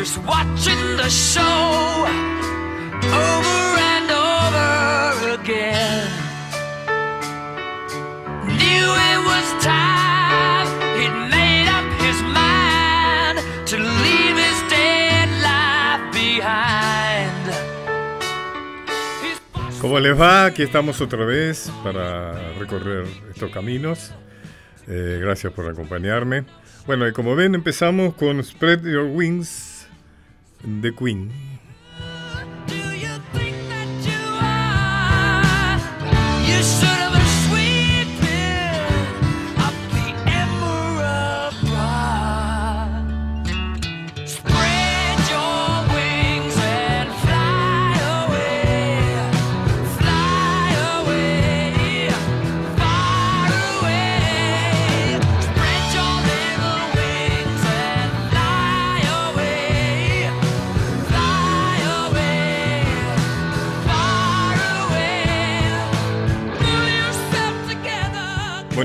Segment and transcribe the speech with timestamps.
[0.00, 2.06] just watching the show
[3.04, 3.60] over
[3.92, 6.08] and over again.
[8.46, 10.66] Knew it was time,
[10.96, 17.52] he'd made up his mind to leave his dead life behind.
[19.82, 20.46] ¿Cómo les va?
[20.46, 23.04] Aquí estamos otra vez para recorrer
[23.34, 24.14] estos caminos.
[24.88, 26.46] Eh, gracias por acompañarme.
[26.86, 29.69] Bueno, y como ven, empezamos con Spread Your Wings
[30.62, 31.49] de Queen.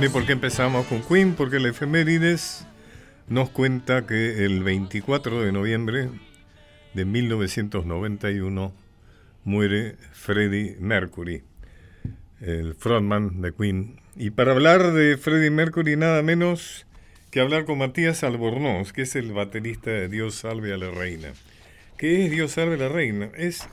[0.06, 1.34] ¿Y por qué empezamos con Queen?
[1.34, 2.68] Porque la efemérides
[3.28, 6.10] nos cuenta que el 24 de noviembre
[6.94, 8.74] de 1991
[9.46, 11.42] muere Freddie Mercury,
[12.40, 14.00] el frontman de Queen.
[14.16, 16.86] Y para hablar de Freddie Mercury, nada menos
[17.32, 21.30] que hablar con Matías Albornoz, que es el baterista de Dios salve a la reina.
[21.98, 23.32] ¿Qué es Dios salve a la reina?
[23.36, 23.68] Es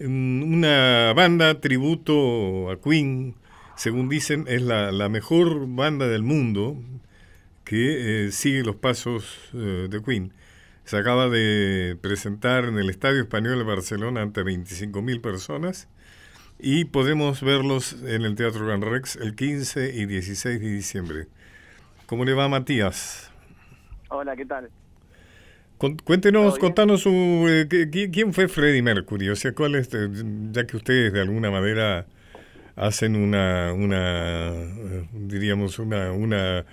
[0.00, 3.36] una banda tributo a Queen,
[3.76, 6.76] según dicen, es la, la mejor banda del mundo
[7.64, 10.32] que eh, sigue los pasos eh, de Queen.
[10.84, 15.88] Se acaba de presentar en el Estadio Español de Barcelona ante 25.000 personas
[16.58, 21.26] y podemos verlos en el Teatro Gran Rex el 15 y 16 de diciembre.
[22.06, 23.30] ¿Cómo le va Matías?
[24.08, 24.68] Hola, ¿qué tal?
[26.04, 30.08] Cuéntenos, contanos su, eh, ¿qui- qui- quién fue Freddie Mercury, o sea, cuál es, eh,
[30.52, 32.06] ya que ustedes de alguna manera
[32.76, 36.66] hacen una, una eh, diríamos, una, una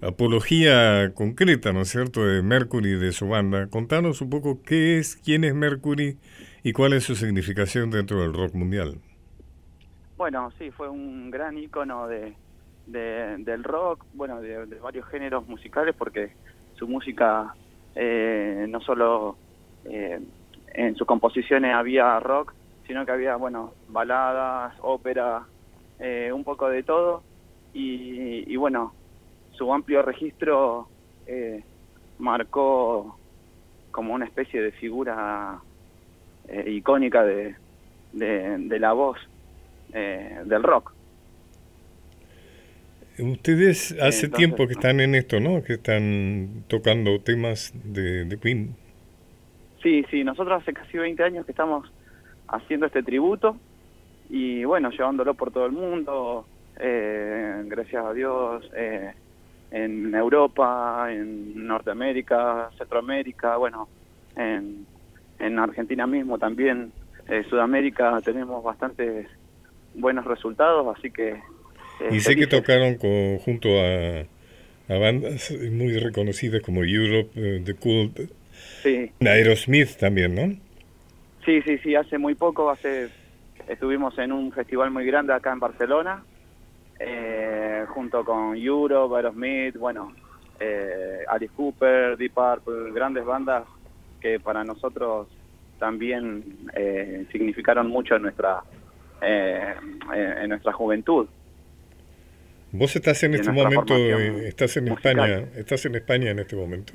[0.00, 3.68] apología concreta, ¿no es cierto?, de Mercury y de su banda.
[3.68, 6.18] Contanos un poco qué es, quién es Mercury
[6.62, 9.00] y cuál es su significación dentro del rock mundial.
[10.16, 12.38] Bueno, sí, fue un gran ícono de,
[12.86, 16.36] de- del rock, bueno, de, de varios géneros musicales, porque
[16.74, 17.56] su música
[17.94, 19.40] eh, no solo
[19.84, 20.20] eh,
[20.68, 22.55] en sus composiciones había rock,
[22.86, 25.44] sino que había, bueno, baladas, ópera,
[25.98, 27.22] eh, un poco de todo.
[27.72, 28.94] Y, y bueno,
[29.52, 30.88] su amplio registro
[31.26, 31.62] eh,
[32.18, 33.18] marcó
[33.90, 35.60] como una especie de figura
[36.48, 37.56] eh, icónica de,
[38.12, 39.18] de, de la voz
[39.92, 40.92] eh, del rock.
[43.18, 48.38] Ustedes hace Entonces, tiempo que están en esto, ¿no?, que están tocando temas de, de
[48.38, 48.76] Queen.
[49.82, 51.90] Sí, sí, nosotros hace casi 20 años que estamos
[52.48, 53.56] haciendo este tributo
[54.28, 56.46] y bueno, llevándolo por todo el mundo,
[56.78, 59.12] eh, gracias a Dios, eh,
[59.70, 63.88] en Europa, en Norteamérica, Centroamérica, bueno,
[64.36, 64.86] en,
[65.38, 66.92] en Argentina mismo también,
[67.28, 69.26] eh, Sudamérica, tenemos bastantes
[69.94, 71.30] buenos resultados, así que...
[71.30, 74.20] eh, Y sé que tocaron con- junto a,
[74.88, 78.20] a bandas muy reconocidas como Europe, eh, The Cult,
[78.82, 80.65] Sí, Aerosmith también, ¿no?
[81.46, 83.08] Sí, sí, sí, hace muy poco, hace
[83.68, 86.24] estuvimos en un festival muy grande acá en Barcelona,
[86.98, 90.12] eh, junto con Europe, Aerosmith, bueno,
[90.58, 93.64] eh, Alice Cooper, Deep Purple, grandes bandas
[94.20, 95.28] que para nosotros
[95.78, 96.42] también
[96.74, 98.62] eh, significaron mucho en nuestra
[99.22, 99.74] eh,
[100.14, 101.28] en nuestra juventud.
[102.72, 105.30] Vos estás en este momento, eh, estás en musical.
[105.30, 106.92] España, estás en España en este momento.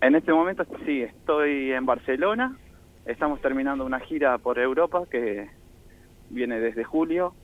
[0.00, 2.56] En este momento sí, estoy en Barcelona,
[3.06, 5.48] estamos terminando una gira por Europa que
[6.30, 7.34] viene desde julio,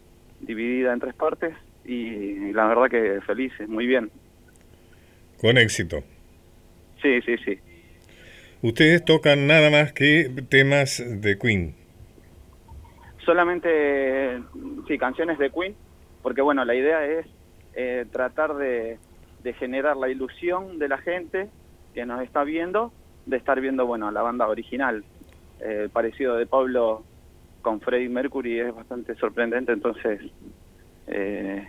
[0.41, 1.55] dividida en tres partes
[1.85, 4.11] y la verdad que felices, muy bien.
[5.41, 6.03] Con éxito.
[7.03, 7.59] Sí, sí, sí.
[8.63, 11.75] Ustedes tocan nada más que temas de Queen.
[13.25, 14.43] Solamente,
[14.87, 15.75] sí, canciones de Queen,
[16.23, 17.27] porque bueno, la idea es
[17.75, 18.99] eh, tratar de,
[19.43, 21.49] de generar la ilusión de la gente
[21.95, 22.93] que nos está viendo,
[23.27, 25.05] de estar viendo, bueno, a la banda original.
[25.63, 27.05] Eh, el parecido de Pablo
[27.63, 30.21] con Freddie Mercury es bastante sorprendente, entonces
[31.07, 31.67] eh,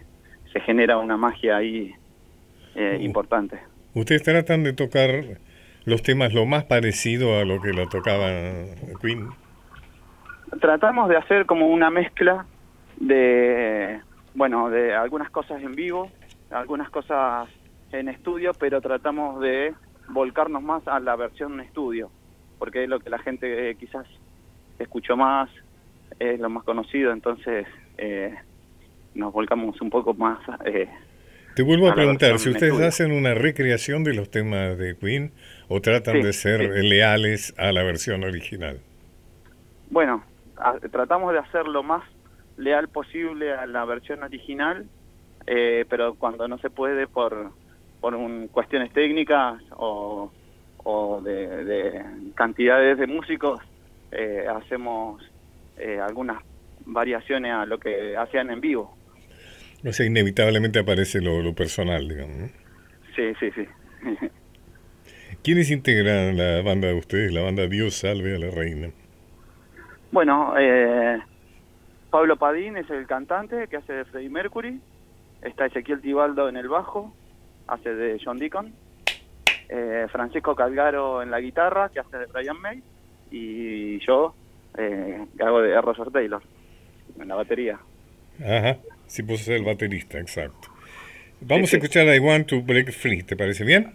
[0.51, 1.93] se genera una magia ahí
[2.75, 3.03] eh, Uh.
[3.03, 3.59] importante.
[3.93, 5.09] Ustedes tratan de tocar
[5.83, 8.29] los temas lo más parecido a lo que lo tocaba
[9.01, 9.27] Queen.
[10.61, 12.45] Tratamos de hacer como una mezcla
[12.97, 13.99] de,
[14.33, 16.09] bueno, de algunas cosas en vivo,
[16.49, 17.49] algunas cosas
[17.91, 19.73] en estudio, pero tratamos de
[20.09, 22.09] volcarnos más a la versión en estudio.
[22.61, 24.05] Porque es lo que la gente eh, quizás
[24.77, 25.49] escuchó más,
[26.19, 27.65] es lo más conocido, entonces
[27.97, 28.35] eh,
[29.15, 30.37] nos volcamos un poco más.
[30.65, 30.87] Eh,
[31.55, 32.87] Te vuelvo a preguntar, si ustedes estudio.
[32.87, 35.31] hacen una recreación de los temas de Queen
[35.69, 36.87] o tratan Sí, de ser sí.
[36.87, 38.79] leales a la versión original.
[39.89, 40.23] Bueno,
[40.57, 42.03] a- tratamos de hacer lo más
[42.57, 44.85] leal posible a la versión original,
[45.47, 47.49] eh, pero cuando no se puede por,
[48.01, 50.31] por un- cuestiones técnicas o,
[50.83, 52.05] o de, de
[52.35, 53.59] cantidades de músicos,
[54.11, 55.21] eh, hacemos
[55.77, 56.43] eh, algunas
[56.85, 58.95] variaciones a lo que hacían en vivo.
[59.85, 62.37] O sea, inevitablemente aparece lo, lo personal, digamos.
[62.37, 62.47] ¿no?
[63.15, 63.65] Sí, sí, sí.
[65.43, 68.89] ¿Quiénes integran la banda de ustedes, la banda Dios salve a la reina?
[70.11, 71.19] Bueno, eh,
[72.11, 74.79] Pablo Padín es el cantante que hace de Freddie Mercury.
[75.41, 77.15] Está Ezequiel Tibaldo en el bajo,
[77.67, 78.73] hace de John Deacon.
[79.73, 82.83] Eh, Francisco Calgaro en la guitarra, que hace de Brian May.
[83.31, 84.35] Y yo,
[84.77, 86.41] eh, que hago de Roger Taylor,
[87.19, 87.79] en la batería.
[88.43, 88.77] Ajá,
[89.07, 90.67] sí, vos sos el baterista, exacto.
[91.39, 91.85] Vamos Sí, a sí.
[91.85, 93.93] escuchar I Want to Break Free, ¿te parece bien?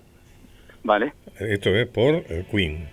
[0.82, 1.12] Vale.
[1.38, 2.88] Esto es por eh, Queen.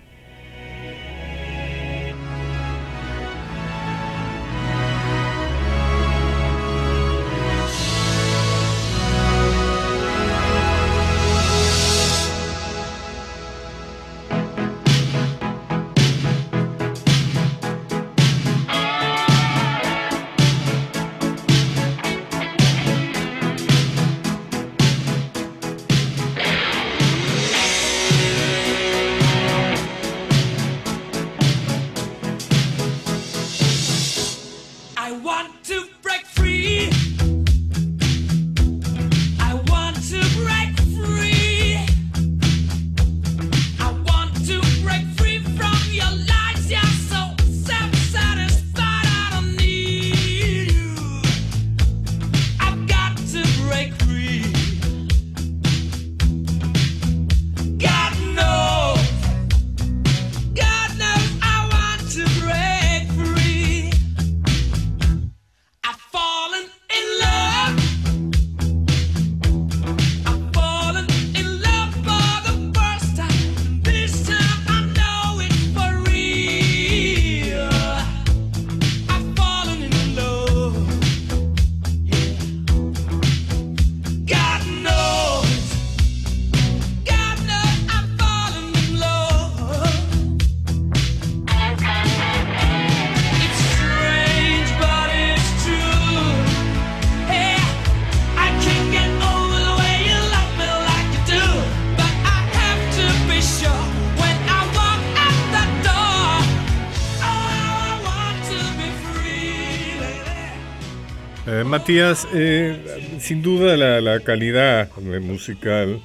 [111.84, 112.78] Matías, eh,
[113.18, 116.00] sin duda la, la calidad eh, musical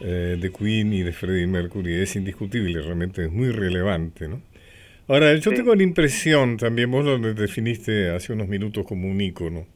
[0.00, 4.42] eh, de Queen y de Freddie Mercury es indiscutible, realmente es muy relevante, ¿no?
[5.06, 5.58] Ahora, yo Sí.
[5.58, 9.68] tengo la impresión, también vos lo definiste hace unos minutos como un ícono,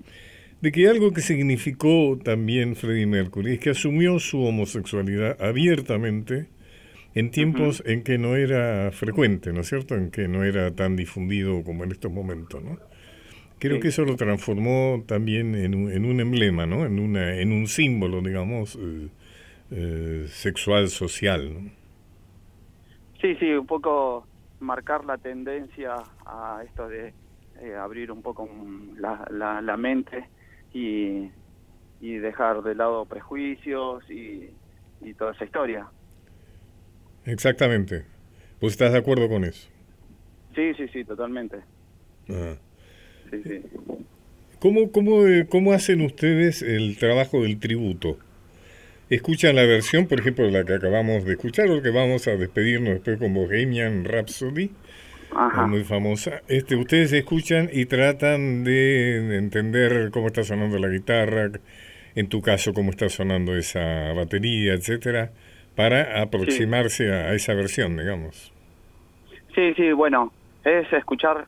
[0.63, 6.47] de que algo que significó también Freddie Mercury es que asumió su homosexualidad abiertamente
[7.15, 9.95] en tiempos en que no era frecuente, ¿no es cierto?
[9.95, 12.81] En que no era tan difundido como en estos momentos, ¿no?
[13.61, 13.83] Creo Sí.
[13.83, 16.85] que eso lo transformó también en un, en un emblema, ¿no?
[16.85, 19.09] En, una, en un símbolo, digamos, eh,
[19.71, 21.71] eh, sexual, social, ¿no?
[23.21, 24.27] Sí, sí, un poco
[24.61, 25.95] marcar la tendencia
[26.27, 27.13] a esto de
[27.61, 28.49] eh, abrir un poco
[28.97, 30.25] la, la, la mente
[30.73, 31.31] y,
[32.01, 34.49] y dejar de lado prejuicios y,
[35.03, 35.87] y toda esa historia.
[37.27, 38.07] Exactamente.
[38.61, 39.69] ¿Vos estás de acuerdo con eso?
[40.55, 41.61] Sí, sí, sí, totalmente.
[42.31, 42.55] Ah.
[43.31, 43.63] Sí, sí.
[44.59, 48.19] ¿Cómo, cómo, eh, ¿Cómo hacen ustedes el trabajo del tributo?
[49.09, 52.95] ¿Escuchan la versión, por ejemplo, la que acabamos de escuchar o que vamos a despedirnos
[52.95, 54.71] después con Bohemian Rhapsody?
[55.35, 55.67] Ajá.
[55.67, 56.43] muy famosa.
[56.49, 61.51] Este, ustedes escuchan y tratan de entender cómo está sonando la guitarra,
[62.15, 65.31] en tu caso cómo está sonando esa batería, etcétera,
[65.77, 68.53] para aproximarse a, a esa versión, digamos.
[69.55, 70.33] Sí, sí, bueno,
[70.65, 71.47] es escuchar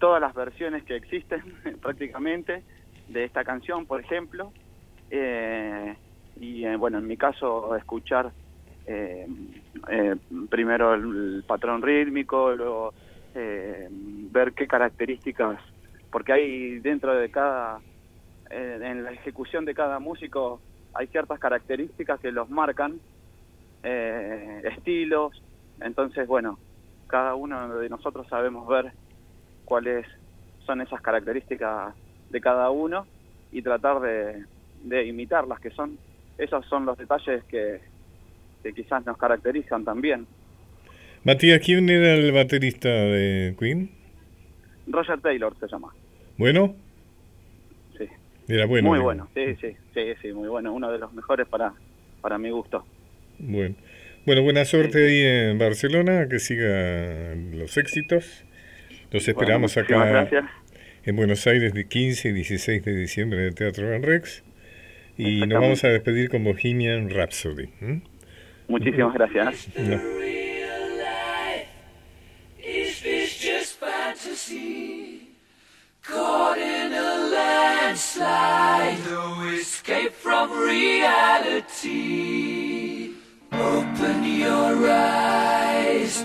[0.00, 1.42] todas las versiones que existen
[1.82, 2.64] prácticamente
[3.06, 4.52] de esta canción, por ejemplo,
[5.10, 5.94] eh,
[6.40, 8.32] y eh, bueno, en mi caso escuchar
[8.86, 9.24] eh,
[9.88, 10.16] eh,
[10.48, 12.92] primero el, patrón rítmico, luego
[13.34, 15.60] eh, ver qué características,
[16.10, 17.80] porque hay dentro de cada,
[18.50, 20.60] en la ejecución de cada músico
[20.92, 22.98] hay ciertas características que los marcan,
[23.82, 25.40] estilos,
[25.80, 26.58] entonces bueno,
[27.06, 28.92] cada uno de nosotros sabemos ver
[29.70, 30.04] cuáles
[30.66, 31.94] son esas características
[32.28, 33.06] de cada uno
[33.52, 34.44] y tratar de,
[34.82, 35.96] de imitarlas, que son
[36.38, 37.78] esos son los detalles que,
[38.64, 40.26] que quizás nos caracterizan también.
[41.22, 43.92] Matías, ¿quién era el baterista de Queen?
[44.88, 45.94] Roger Taylor se llama.
[46.36, 46.74] ¿Bueno?
[47.96, 48.08] Sí.
[48.48, 48.88] Era bueno.
[48.88, 50.72] muy bueno, sí, sí, sí, sí, muy bueno.
[50.72, 51.74] Uno de los mejores para,
[52.20, 52.84] para mi gusto.
[53.38, 53.76] Bueno.
[54.26, 58.44] Bueno, buena suerte ahí en Barcelona, que sigan los éxitos.
[59.10, 60.44] Los esperamos Bueno, acá Gracias.
[61.04, 64.42] en Buenos Aires de 15 y 16 de diciembre en el Teatro Gran Rex.
[65.16, 67.68] Y nos vamos a despedir con Bohemian Rhapsody.
[67.80, 68.02] ¿m?
[68.68, 69.68] Muchísimas gracias.
[69.76, 70.00] No.
[76.02, 81.80] Caught in a landslide, no escape from reality.
[83.52, 86.24] Open your eyes,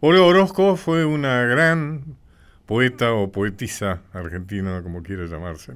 [0.00, 2.18] Olga Orozco fue una gran
[2.66, 5.72] poeta o poetisa argentina, como quiera llamarse,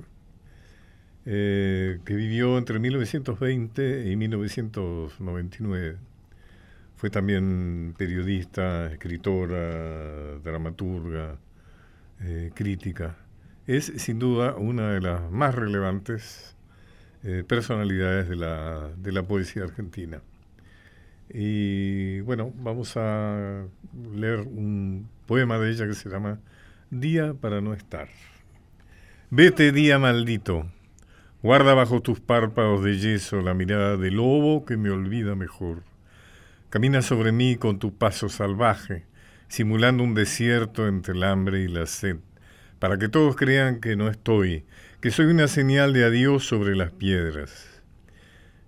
[1.25, 5.97] eh, que vivió entre 1920 y 1999.
[6.97, 11.39] Fue también periodista, escritora, dramaturga,
[12.21, 13.17] eh, crítica.
[13.67, 16.57] Es sin duda una de las más relevantes
[17.23, 20.21] eh, personalidades de la, de la poesía argentina.
[21.33, 23.65] Y bueno, vamos a
[24.15, 26.41] leer un poema de ella que se llama
[26.91, 28.09] Día para no estar.
[29.31, 30.67] Vete, día maldito.
[31.41, 35.85] Guarda bajo tus párpados de yeso la mirada de lobo que me olvida mejor.
[36.69, 39.07] Camina sobre mí con tu paso salvaje,
[39.47, 42.17] simulando un desierto entre el hambre y la sed,
[42.81, 44.65] para que todos crean que no estoy,
[45.01, 47.70] que soy una señal de adiós sobre las piedras.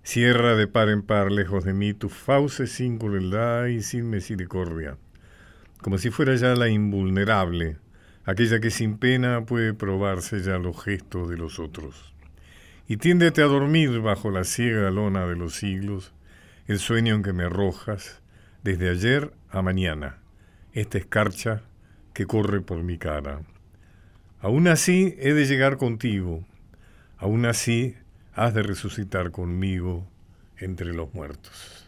[0.05, 4.97] Cierra de par en par lejos de mí tus fauces sin crueldad y sin misericordia,
[5.81, 7.77] como si fuera ya la invulnerable,
[8.25, 12.13] aquella que sin pena puede probarse ya los gestos de los otros.
[12.85, 16.13] Y tiéndete a dormir bajo la ciega lona de los siglos,
[16.67, 18.21] el sueño en que me arrojas,
[18.61, 20.17] desde ayer a mañana,
[20.73, 21.63] esta escarcha
[22.13, 23.39] que corre por mi cara.
[24.41, 26.45] Aún así he de llegar contigo,
[27.17, 27.95] aún así
[28.35, 30.07] has de resucitar conmigo
[30.57, 31.85] entre los muertos.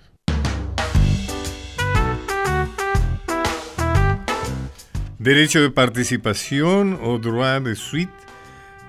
[5.17, 8.13] Derecho de participación o droit de suite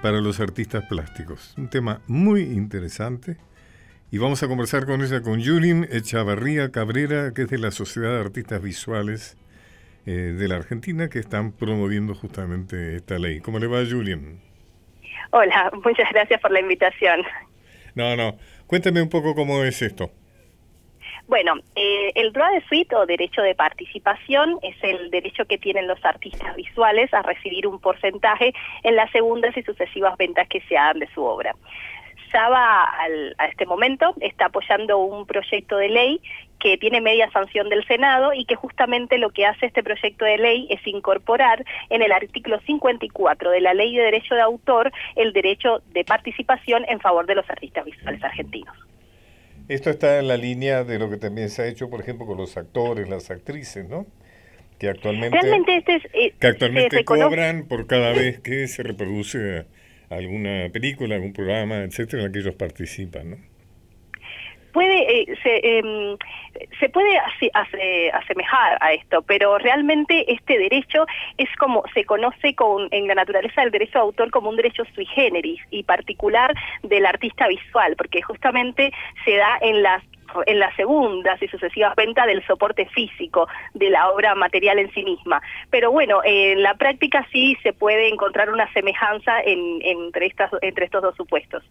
[0.02, 1.54] para los artistas plásticos.
[1.56, 3.38] Un tema muy interesante.
[4.10, 8.10] Y vamos a conversar con ella, con Yulin Echavarría Cabrera, que es de la Sociedad
[8.10, 9.36] de Artistas Visuales
[10.04, 13.40] eh, de la Argentina, que están promoviendo justamente esta ley.
[13.40, 14.40] ¿Cómo le va, Julian?
[15.30, 17.22] Hola, muchas gracias por la invitación.
[17.94, 18.36] No, no.
[18.66, 20.10] Cuéntame un poco cómo es esto.
[21.28, 25.88] Bueno, eh, el droit de suite o derecho de participación es el derecho que tienen
[25.88, 28.54] los artistas visuales a recibir un porcentaje
[28.84, 31.56] en las segundas y sucesivas ventas que se hagan de su obra.
[32.30, 36.20] Saba al, a este momento está apoyando un proyecto de ley
[36.66, 40.36] que tiene media sanción del Senado y que justamente lo que hace este proyecto de
[40.36, 45.32] ley es incorporar en el artículo 54 de la Ley de Derecho de Autor el
[45.32, 48.76] derecho de participación en favor de los artistas visuales argentinos.
[49.68, 52.36] Esto está en la línea de lo que también se ha hecho, por ejemplo, con
[52.36, 54.04] los actores, las actrices, ¿no?
[54.80, 59.66] Que actualmente, Realmente este es, eh, que actualmente cobran por cada vez que se reproduce
[60.10, 63.55] alguna película, algún programa, etcétera, en el que ellos participan, ¿no?
[64.76, 66.18] Puede eh, se, em,
[66.78, 71.06] se puede ase- ase- asemejar a esto, pero realmente este derecho
[71.38, 74.84] es como se conoce con, en la naturaleza del derecho de autor como un derecho
[74.94, 76.52] sui generis y particular
[76.82, 78.92] del artista visual, porque justamente
[79.24, 80.02] se da en las
[80.46, 85.02] en las segundas y sucesivas ventas del soporte físico de la obra material en sí
[85.04, 85.40] misma.
[85.70, 90.84] Pero bueno, en la práctica sí se puede encontrar una semejanza en, entre, estas, entre
[90.86, 91.62] estos dos supuestos.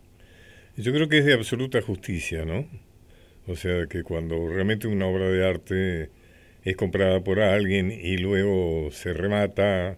[0.78, 2.66] Yo creo que es de absoluta justicia, ¿no?
[3.48, 6.10] O sea, que cuando realmente una obra de arte
[6.64, 9.98] es comprada por alguien y luego se remata,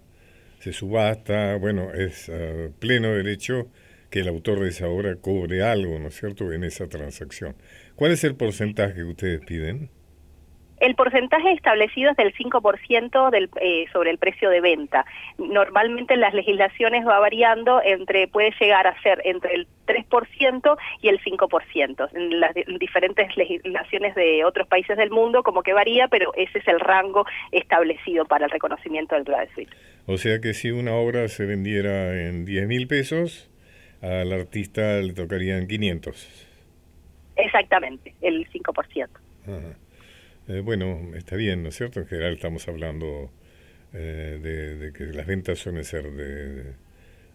[0.59, 3.69] se subasta, bueno, es a pleno derecho
[4.09, 7.55] que el autor de esa obra cobre algo, ¿no es cierto?, en esa transacción.
[7.95, 9.89] ¿Cuál es el porcentaje que ustedes piden?
[10.79, 15.05] El porcentaje establecido es del 5% del, eh, sobre el precio de venta.
[15.37, 21.07] Normalmente en las legislaciones va variando entre, puede llegar a ser entre el 3% y
[21.07, 22.09] el 5%.
[22.13, 26.67] En las diferentes legislaciones de otros países del mundo como que varía, pero ese es
[26.67, 29.71] el rango establecido para el reconocimiento del droit de suite.
[30.05, 33.49] O sea que si una obra se vendiera en 10 mil pesos,
[34.01, 36.45] al artista le tocarían 500.
[37.35, 39.07] Exactamente, el 5%.
[39.47, 39.86] Ajá.
[40.47, 41.99] Eh, bueno, está bien, ¿no es cierto?
[41.99, 43.31] En general estamos hablando
[43.93, 44.39] eh,
[44.79, 46.73] de, que las ventas suelen ser de,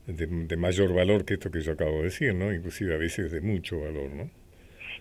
[0.06, 2.52] de, mayor valor que esto que yo acabo de decir, ¿no?
[2.52, 4.30] Inclusive a veces de mucho valor, ¿no?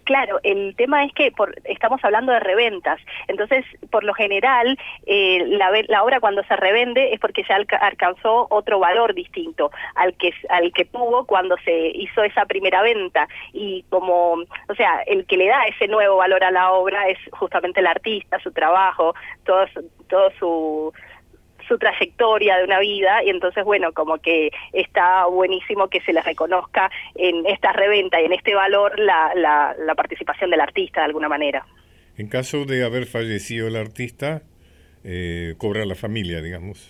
[0.03, 5.43] Claro, el tema es que por, estamos hablando de reventas, entonces por lo general eh,
[5.47, 10.33] la, la, obra cuando se revende es porque ya alcanzó otro valor distinto al que
[10.49, 13.27] al que tuvo cuando se hizo esa primera venta.
[13.53, 17.17] Y como, o sea, el que le da ese nuevo valor a la obra es
[17.31, 19.13] justamente el artista, su trabajo,
[19.45, 19.65] todo,
[20.07, 20.93] todo su
[21.71, 26.25] su trayectoria de una vida y entonces bueno como que está buenísimo que se les
[26.25, 31.29] reconozca en esta reventa y en este valor la, la, participación del artista de alguna
[31.29, 31.65] manera.
[32.17, 34.41] En caso de haber fallecido el artista,
[35.05, 36.89] eh, cobra la familia, digamos.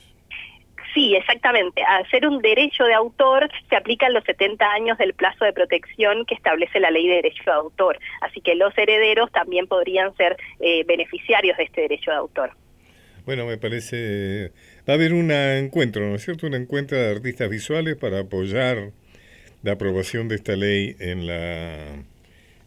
[0.93, 1.83] Sí, exactamente.
[1.83, 6.25] Al ser un derecho de autor, se aplican los 70 años del plazo de protección
[6.25, 7.99] que establece la ley de derecho de autor.
[8.21, 12.51] Así que los herederos también podrían ser eh, beneficiarios de este derecho de autor.
[13.25, 14.51] Bueno, me parece
[14.87, 16.47] Va a haber un encuentro, ¿no es cierto?
[16.47, 18.91] Un encuentro de artistas visuales para apoyar
[19.61, 22.03] la aprobación de esta ley en la,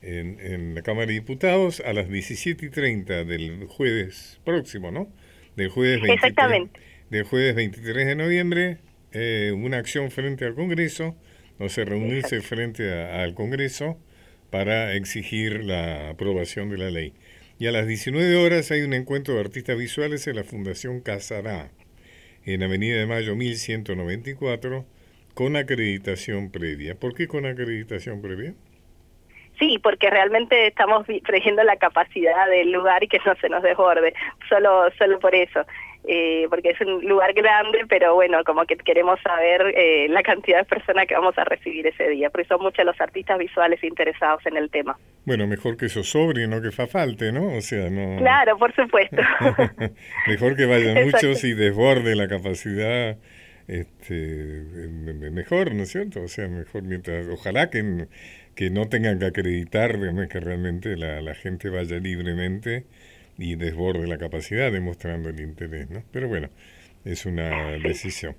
[0.00, 5.08] en, la Cámara de Diputados a las 17 y 30 del jueves próximo, ¿no?
[5.56, 6.80] Del jueves 23, Exactamente.
[7.10, 8.78] Del jueves 23 de noviembre,
[9.12, 11.16] eh, una acción frente al Congreso,
[11.58, 13.98] o sea, reunirse frente al Congreso
[14.50, 17.12] para exigir la aprobación de la ley.
[17.58, 21.70] Y a las 19 horas hay un encuentro de artistas visuales en la Fundación Casará
[22.46, 24.84] en Avenida de Mayo 1194
[25.34, 26.94] con acreditación previa.
[26.94, 28.54] ¿Por qué con acreditación previa?
[29.58, 34.12] Sí, porque realmente estamos previendo la capacidad del lugar y que no se nos desborde,
[34.48, 35.64] solo, solo por eso.
[36.06, 40.58] Eh, porque es un lugar grande, pero bueno, como que queremos saber eh, la cantidad
[40.58, 44.44] de personas que vamos a recibir ese día, porque son muchos los artistas visuales interesados
[44.44, 44.98] en el tema.
[45.24, 47.56] Bueno, mejor que eso sobre, no que fa falte, ¿no?
[47.56, 48.18] O sea, no...
[48.24, 49.16] Claro, por supuesto.
[50.26, 53.16] mejor que vayan muchos y desborde la capacidad,
[53.66, 54.04] este,
[55.32, 56.20] mejor, ¿no es cierto?
[56.20, 58.08] O sea, mejor mientras, ojalá que,
[58.54, 62.84] que no tengan que acreditar que realmente la, la gente vaya libremente
[63.38, 66.02] y desborde la capacidad demostrando el interés, ¿no?
[66.12, 66.48] Pero bueno,
[67.04, 68.36] es una decisión.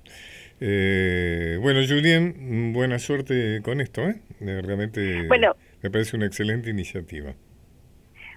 [0.59, 4.21] Eh, bueno, Julien, buena suerte con esto, ¿eh?
[4.39, 5.27] Realmente
[5.81, 7.33] me parece una excelente iniciativa.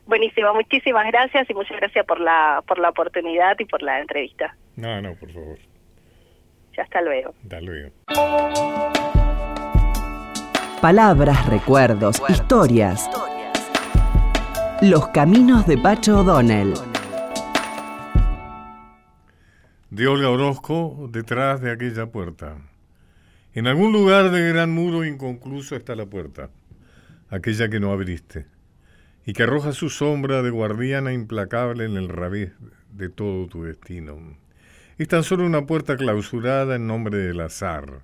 [0.07, 4.57] Buenísimo, muchísimas gracias y muchas gracias por la, por la oportunidad y por la entrevista.
[4.77, 5.59] No, no, por favor.
[6.77, 7.35] Ya hasta luego.
[7.43, 7.91] Hasta luego.
[10.81, 13.11] Palabras, recuerdos, historias.
[14.81, 16.73] Los caminos de Pacho O'Donnell.
[19.91, 22.59] De Olga Orozco, detrás de aquella puerta.
[23.55, 26.51] En algún lugar del gran muro inconcluso está la puerta,
[27.29, 28.47] aquella que no abriste,
[29.27, 32.53] y que arroja su sombra de guardiana implacable en el revés
[32.93, 34.17] de todo tu destino.
[34.97, 38.03] Es tan solo una puerta clausurada en nombre del azar,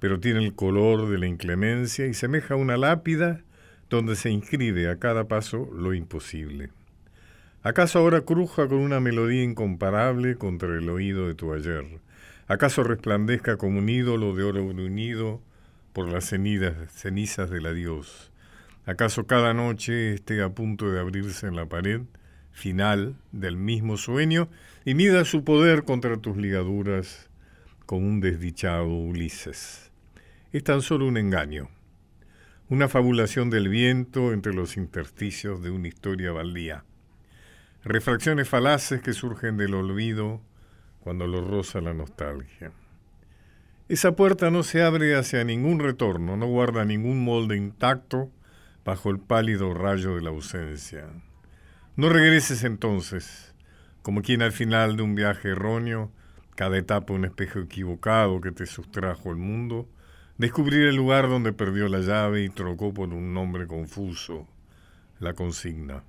[0.00, 3.42] pero tiene el color de la inclemencia y semeja a una lápida
[3.90, 6.70] donde se inscribe a cada paso lo imposible.
[7.62, 11.84] ¿Acaso ahora cruja con una melodía incomparable contra el oído de tu ayer?
[12.46, 15.42] ¿Acaso resplandezca como un ídolo de oro unido
[15.92, 18.30] por las cenizas del adiós?
[18.86, 22.00] ¿Acaso cada noche esté a punto de abrirse en la pared
[22.52, 24.48] final del mismo sueño
[24.84, 27.28] y mida su poder contra tus ligaduras
[27.86, 29.90] con un desdichado Ulises?
[30.52, 31.68] Es tan solo un engaño
[32.70, 36.84] una fabulación del viento entre los intersticios de una historia baldía.
[37.82, 40.40] Refracciones falaces que surgen del olvido
[41.00, 42.70] cuando lo roza la nostalgia.
[43.88, 48.30] Esa puerta no se abre hacia ningún retorno, no guarda ningún molde intacto
[48.84, 51.08] bajo el pálido rayo de la ausencia.
[51.96, 53.52] No regreses entonces,
[54.02, 56.12] como quien al final de un viaje erróneo,
[56.54, 59.88] cada etapa un espejo equivocado que te sustrajo el mundo,
[60.40, 64.48] descubrir el lugar donde perdió la llave y trocó por un nombre confuso,
[65.18, 66.02] la consigna.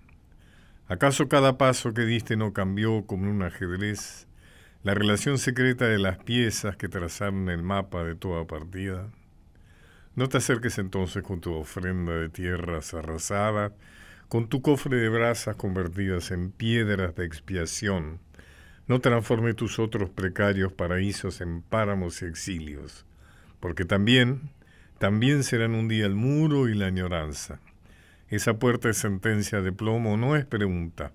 [0.87, 4.27] ¿Acaso cada paso que diste no cambió como un ajedrez
[4.83, 9.09] la relación secreta de las piezas que trazaron el mapa de toda partida?
[10.15, 13.73] No te acerques entonces con tu ofrenda de tierras arrasadas,
[14.29, 18.21] con tu cofre de brasas convertidas en piedras de expiación.
[18.87, 23.05] No transforme tus otros precarios paraísos en páramos y exilios,
[23.61, 24.49] porque también,
[24.97, 27.61] también serán un día el muro y la añoranza.
[28.27, 31.13] Esa puerta de sentencia de plomo no es pregunta.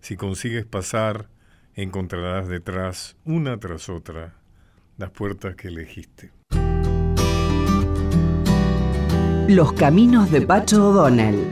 [0.00, 1.28] Si consigues pasar,
[1.74, 4.34] encontrarás detrás, una tras otra,
[4.96, 6.30] las puertas que elegiste.
[9.48, 11.44] Los caminos de Pacho O'Donnell.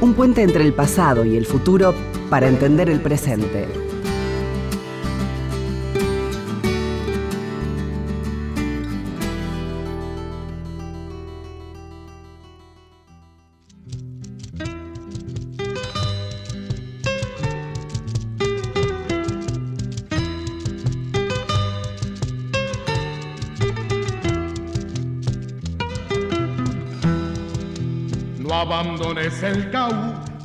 [0.00, 1.94] Un puente entre el pasado y el futuro
[2.28, 3.83] para entender el presente.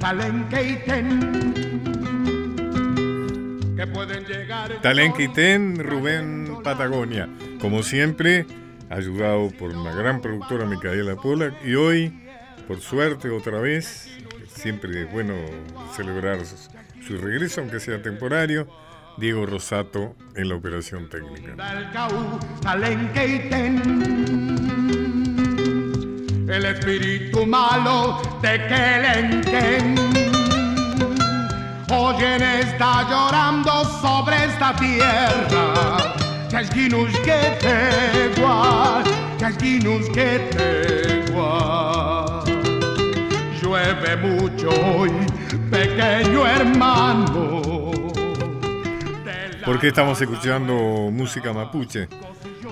[0.10, 1.20] Talenque y ten.
[3.76, 4.82] Que pueden llegar.
[4.82, 7.30] Talenquitén Rubén Patagonia,
[7.62, 8.48] como siempre,
[8.90, 12.28] ayudado por una gran productora Micaela Pollack y hoy,
[12.68, 14.10] por suerte otra vez,
[14.48, 15.36] siempre es bueno
[15.96, 16.58] celebrar su,
[17.06, 18.68] su regreso, aunque sea temporario,
[19.18, 21.56] Diego Rosato en la operación técnica.
[26.50, 29.96] El espíritu malo de Kelenken.
[31.92, 36.16] Oyen está llorando sobre esta tierra.
[36.48, 39.04] Chasquinus que te guay,
[39.38, 42.52] chasquinus que te guay.
[43.62, 45.12] Llueve mucho hoy,
[45.70, 47.62] pequeño hermano.
[49.64, 50.74] ¿Por qué estamos escuchando
[51.12, 52.08] música mapuche?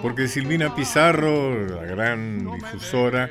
[0.02, 3.30] Porque Silvina Pizarro, la gran difusora,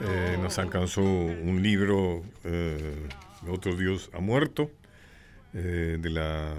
[0.00, 3.08] eh, nos alcanzó un libro, eh,
[3.48, 4.70] Otro Dios ha muerto,
[5.54, 6.54] eh, de la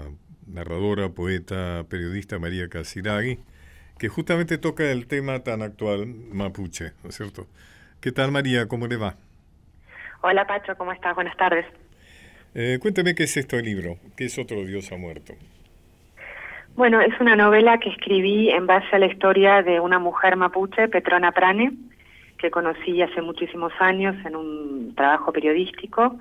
[0.46, 3.38] narradora, poeta, periodista María Casiragui,
[3.98, 7.46] que justamente toca el tema tan actual mapuche, ¿no es cierto?
[8.00, 8.66] ¿Qué tal María?
[8.66, 9.14] ¿Cómo le va?
[10.22, 11.14] Hola Pacho, ¿cómo estás?
[11.14, 11.66] Buenas tardes.
[12.54, 15.34] Eh, cuénteme qué es esto el libro, qué es Otro Dios ha muerto.
[16.74, 20.88] Bueno, es una novela que escribí en base a la historia de una mujer mapuche,
[20.88, 21.72] Petrona Prane,
[22.40, 26.16] que conocí hace muchísimos años en un trabajo periodístico.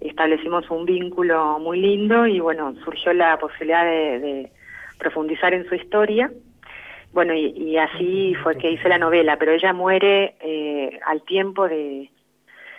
[0.00, 4.50] Establecimos un vínculo muy lindo y bueno, surgió la posibilidad de,
[4.98, 6.30] profundizar en su historia.
[7.12, 12.10] Bueno, y, así fue que hice la novela, pero ella muere eh, al tiempo de,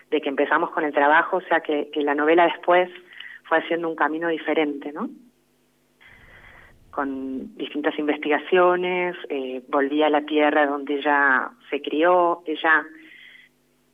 [0.09, 2.89] que empezamos con el trabajo, o sea que la novela después
[3.43, 5.09] fue haciendo un camino diferente, ¿no?
[6.93, 12.85] Con distintas investigaciones, eh, volví a la tierra donde ella se crió, ella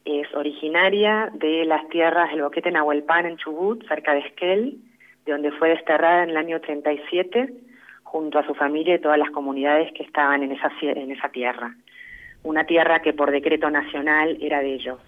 [0.04, 4.80] es originaria de las tierras del Boquete Nahuelpan en Chubut, cerca de Esquel,
[5.26, 7.54] de donde fue desterrada en el año 37,
[8.04, 11.76] junto a su familia y todas las comunidades que estaban en esa, en esa tierra.
[12.44, 15.00] Una tierra que por decreto nacional era de ellos.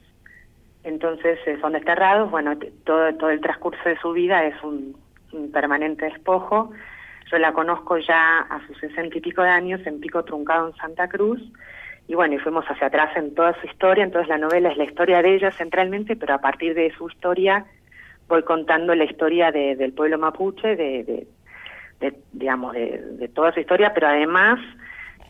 [0.84, 4.95] Entonces eh, son desterrados, bueno, todo, todo el transcurso de su vida es un,
[5.34, 6.71] un permanente despojo,
[7.32, 10.76] yo la conozco ya a sus sesenta y pico de años en Pico Truncado en
[10.76, 11.41] Santa Cruz.
[12.08, 14.04] Y bueno, y fuimos hacia atrás en toda su historia.
[14.04, 17.65] Entonces la novela es la historia de ella centralmente, pero a partir de su historia
[18.28, 21.28] voy contando la historia de, del pueblo mapuche, de,
[22.32, 24.60] digamos, de, toda su historia, pero además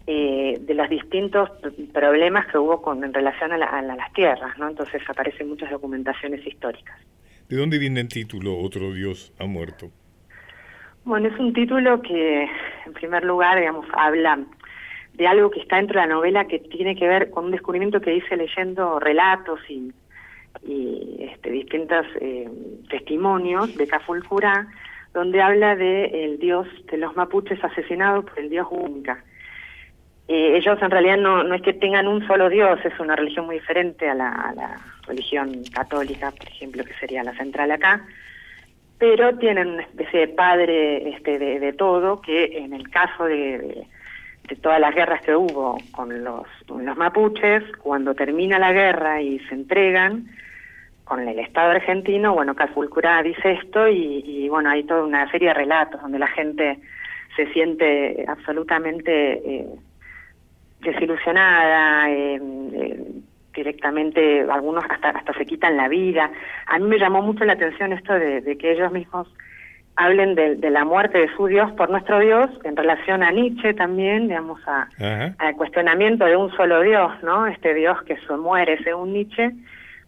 [0.07, 1.49] eh, de los distintos
[1.93, 4.69] problemas que hubo con en relación a, la, a, las tierras, ¿no?
[4.69, 6.97] Entonces aparecen muchas documentaciones históricas.
[7.49, 9.91] ¿De dónde viene el título Otro Dios ha muerto?
[11.03, 12.43] Bueno, es un título que,
[12.85, 14.39] en primer lugar, digamos, habla
[15.13, 18.01] de algo que está dentro de la novela que tiene que ver con un descubrimiento
[18.01, 19.91] que hice leyendo relatos y,
[20.63, 22.47] y este, distintos eh,
[22.89, 24.67] testimonios de Cafulcura,
[25.13, 29.23] donde habla de el dios de los mapuches asesinado por el dios única.
[30.27, 33.47] Eh, ellos en realidad no, no es que tengan un solo dios, es una religión
[33.47, 38.05] muy diferente a la religión católica, por ejemplo, que sería la central acá,
[39.01, 43.87] pero tienen una especie de padre este, de, todo que en el caso de,
[44.61, 50.27] todas las guerras que hubo con los, mapuches, cuando termina la guerra y se entregan
[51.03, 55.47] con el Estado argentino, bueno, Calfulcurá dice esto y, y, bueno, hay toda una serie
[55.47, 56.77] de relatos donde la gente
[57.35, 59.67] se siente absolutamente eh,
[60.81, 62.39] desilusionada, eh,
[62.73, 63.03] eh,
[63.53, 66.31] directamente algunos hasta hasta se quitan la vida.
[66.67, 69.27] A mí me llamó mucho la atención esto de, de que ellos mismos
[69.95, 73.73] hablen de, de, la muerte de su Dios por nuestro Dios en relación a Nietzsche
[73.73, 74.87] también, digamos, a,
[75.37, 77.45] al cuestionamiento de un solo Dios, ¿no?
[77.47, 79.51] Este Dios que se muere según Nietzsche,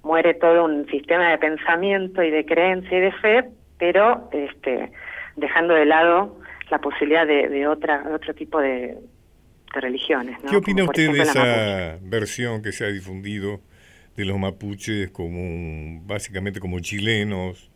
[0.02, 3.46] muere todo un sistema de pensamiento y de creencia y de fe,
[3.78, 4.92] pero este
[5.36, 6.38] dejando de lado
[6.70, 8.98] la posibilidad de, de otra otro tipo de,
[9.74, 10.38] de religiones.
[10.44, 10.50] ¿no?
[10.50, 13.62] ¿Qué opina usted de ejemplo, esa versión que se ha difundido
[14.16, 17.72] de los mapuches como básicamente como chilenos,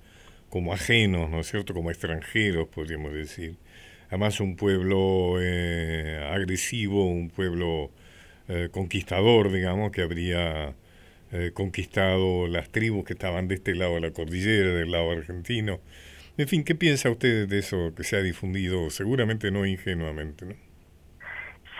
[0.50, 1.74] como ajenos, ¿no es cierto?
[1.74, 3.58] Como extranjeros, podríamos decir.
[4.08, 7.92] Además un pueblo eh, agresivo, un pueblo
[8.48, 10.76] eh, conquistador, digamos, que habría
[11.32, 15.82] eh, conquistado las tribus que estaban de este lado de la cordillera, del lado argentino.
[16.38, 18.90] En fin, ¿qué piensa usted de eso que se ha difundido?
[18.92, 20.67] Seguramente no ingenuamente, ¿no?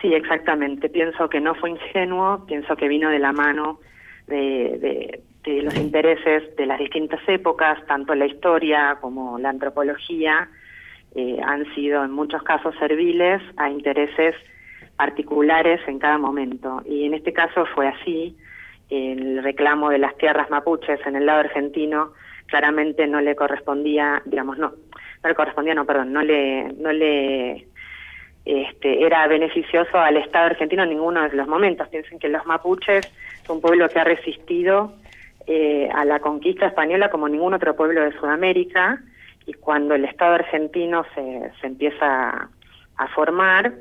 [0.00, 0.88] Sí, exactamente.
[0.88, 3.80] Pienso que no fue ingenuo, pienso que vino de la mano
[4.26, 10.50] de, de, los intereses de las distintas épocas, tanto la historia como la antropología
[11.14, 14.34] eh, han sido en muchos casos serviles a intereses
[14.96, 16.82] particulares en cada momento.
[16.84, 18.36] Y en este caso fue así.
[18.90, 22.12] El reclamo de las tierras mapuches en el lado argentino
[22.46, 27.67] claramente no le correspondía, digamos, no, no le correspondía, no, perdón, no le, no le
[28.48, 31.86] este, era beneficioso al Estado argentino en ninguno de los momentos.
[31.88, 33.06] Piensen que los mapuches
[33.42, 34.94] es un pueblo que ha resistido
[35.46, 39.02] eh, a la conquista española como ningún otro pueblo de Sudamérica
[39.44, 42.48] y cuando el Estado argentino se, se empieza
[42.96, 43.74] a formar,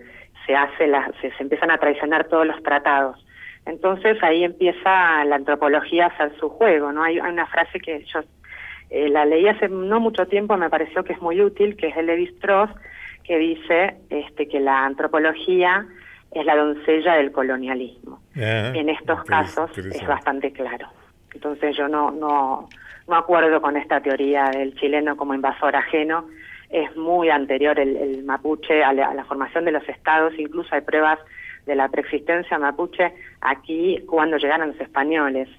[0.46, 3.26] se, hace la, se, se empiezan a traicionar todos los tratados.
[3.66, 7.04] Entonces ahí empieza la antropología a hacer su juego, ¿no?
[7.04, 8.20] Hay, hay una frase que yo
[8.90, 11.96] eh, la leí hace no mucho tiempo, me pareció que es muy útil, que es
[11.96, 12.70] de Levi Strauss,
[13.28, 15.86] que dice este, que la antropología
[16.32, 18.22] es la doncella del colonialismo.
[18.38, 20.88] Ah, en estos casos es bastante claro.
[21.34, 22.70] Entonces yo no, no,
[23.08, 26.28] no acuerdo con esta teoría del chileno como invasor ajeno.
[26.70, 30.74] Es muy anterior el, el mapuche a la, a la formación de los estados, incluso
[30.74, 31.20] hay pruebas
[31.66, 35.50] de la preexistencia mapuche aquí cuando llegaron los españoles.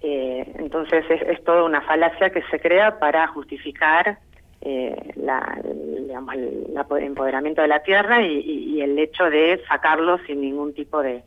[0.00, 4.18] Eh, entonces es, es toda una falacia que se crea para justificar
[4.66, 10.72] eh, la, digamos, el empoderamiento de la tierra y, el hecho de sacarlo sin ningún
[10.72, 11.22] tipo de,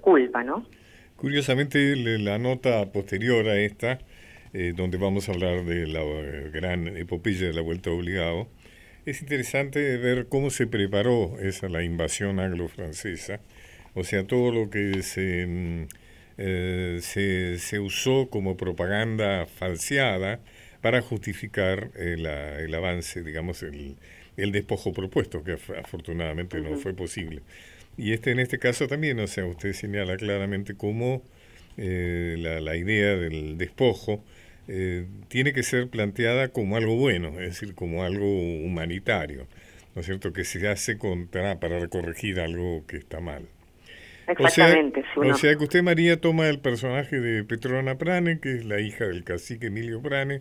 [0.00, 0.64] culpa, ¿no?
[1.16, 3.98] Curiosamente, la nota posterior a esta,
[4.52, 8.46] eh, donde vamos a hablar de la eh, gran epopeya de la Vuelta Obligado,
[9.04, 13.40] es interesante ver cómo se preparó esa la invasión anglo-francesa,
[13.94, 15.86] o sea, todo lo que se, mm,
[17.00, 20.38] se, se usó como propaganda falseada
[20.80, 22.16] para justificar eh,
[22.64, 23.96] el avance, digamos, el,
[24.36, 27.42] el despojo propuesto, que af- afortunadamente no fue posible.
[27.96, 31.22] Y este en este caso también, o sea, usted señala claramente cómo
[31.76, 34.24] eh, la, la idea del despojo
[34.68, 39.46] eh, tiene que ser planteada como algo bueno, es decir, como algo humanitario,
[39.94, 40.32] ¿no es cierto?
[40.32, 43.48] Que se hace contra, para corregir algo que está mal.
[44.32, 45.00] Exactamente.
[45.00, 48.40] O sea, si uno- o sea que usted, María, toma el personaje de Petrona Prane,
[48.40, 50.40] que es la hija del cacique Emilio Prane,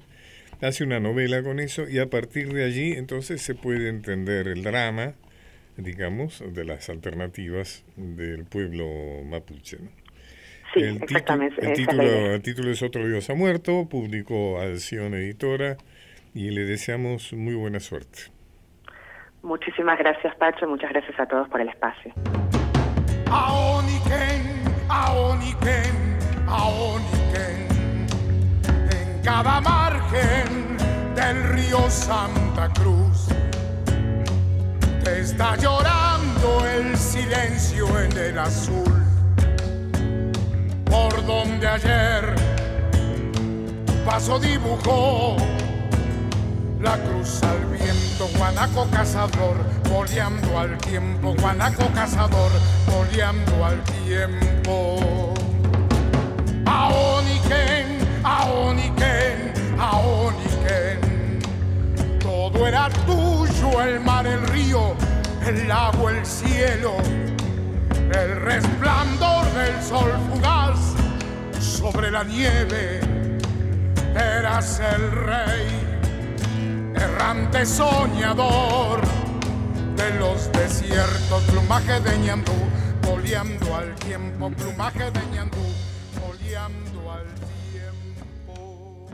[0.61, 4.63] hace una novela con eso y a partir de allí entonces se puede entender el
[4.63, 5.13] drama,
[5.77, 8.85] digamos, de las alternativas del pueblo
[9.25, 9.77] mapuche.
[9.79, 9.89] ¿no?
[10.73, 11.65] sí, el, exactamente.
[11.65, 15.77] el título, el título es Otro Dios ha muerto, publicó Adhesión Editora
[16.33, 18.23] y le deseamos muy buena suerte.
[19.41, 20.67] Muchísimas gracias, Pacho.
[20.67, 22.13] Muchas gracias a todos por el espacio.
[23.31, 27.67] Aoniken, Aoniken, Aoniken.
[28.91, 30.77] En cada margen
[31.15, 33.27] del río Santa Cruz
[35.03, 39.03] te está llorando el silencio en el azul.
[40.85, 42.35] Por donde ayer
[43.85, 45.37] tu paso dibujó
[46.81, 49.57] la cruz al viento, guanaco cazador,
[49.89, 52.51] boleando al tiempo, guanaco cazador,
[52.87, 55.33] boleando al tiempo.
[56.65, 61.39] Aoniken, Aoniken, Aoniken.
[62.19, 64.95] Todo era tuyo, el mar, el río,
[65.45, 66.95] el agua, el cielo,
[68.13, 70.79] el resplandor del sol fugaz
[71.59, 73.01] sobre la nieve.
[74.15, 75.88] Eras el rey
[76.95, 79.01] errante soñador
[79.95, 82.53] de los desiertos, plumaje de ñandú,
[83.05, 85.57] boleando al tiempo, plumaje de ñandú,
[86.21, 87.25] boleando al
[87.71, 89.09] tiempo.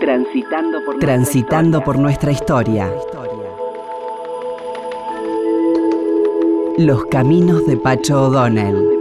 [0.00, 2.90] Transitando por, Transitando por nuestra historia.
[6.78, 8.97] Los caminos de Pacho O'Donnell.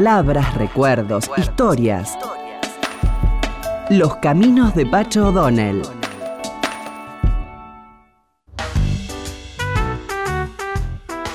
[0.00, 2.16] Palabras, recuerdos, historias.
[3.90, 5.82] Los caminos de Pacho O'Donnell.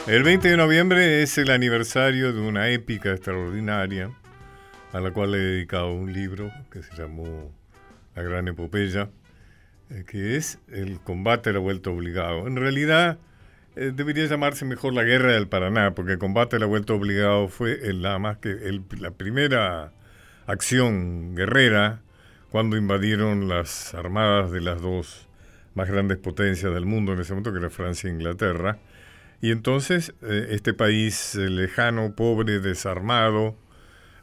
[0.08, 4.10] El 20 de noviembre es el aniversario de una épica extraordinaria
[4.94, 7.54] a la cual he dedicado un libro que se llamó
[8.16, 9.12] La Gran Epopeya,
[9.92, 12.48] eh, que es el combate a la vuelta obligado.
[12.48, 13.20] En realidad
[13.76, 17.48] eh, debería llamarse mejor la Guerra del Paraná, porque el combate a la vuelta obligado
[17.48, 19.92] fue nada más que la primera
[20.48, 22.02] acción guerrera
[22.50, 25.28] cuando invadieron las armadas de las dos
[25.74, 28.80] más grandes potencias del mundo en ese momento, que era Francia e Inglaterra.
[29.42, 33.58] Y entonces eh, este país eh, lejano, pobre, desarmado,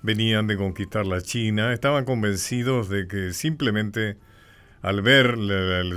[0.03, 4.17] venían de conquistar la China, estaban convencidos de que simplemente
[4.83, 5.37] al ver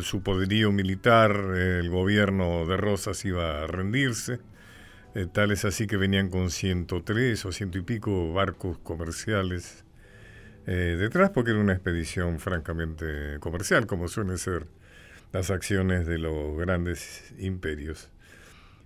[0.03, 4.39] su poderío militar, el gobierno de Rosas iba a rendirse.
[5.15, 9.85] Eh, tal es así que venían con 103 o ciento y pico barcos comerciales
[10.67, 14.67] eh, detrás, porque era una expedición francamente comercial, como suelen ser
[15.31, 18.11] las acciones de los grandes imperios.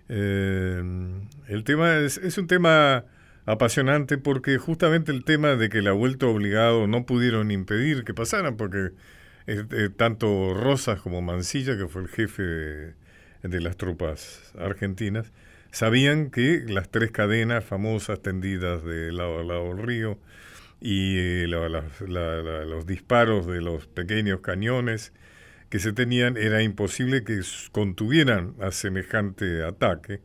[0.08, 0.82] Eh,
[1.48, 3.04] el tema es, es un tema
[3.44, 8.56] apasionante porque justamente el tema de que la vuelta obligado no pudieron impedir que pasaran,
[8.56, 8.92] porque
[9.70, 15.32] eh, tanto Rosas como Mansilla, que fue el jefe de, las tropas argentinas,
[15.70, 20.18] sabían que las tres cadenas famosas tendidas de lado a lado del río
[20.80, 25.12] y eh, la- la- la- los disparos de los pequeños cañones
[25.70, 27.40] que se tenían, era imposible que
[27.72, 30.20] contuvieran a semejante ataque,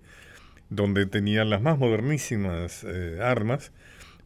[0.70, 3.72] donde tenían las más modernísimas eh, armas,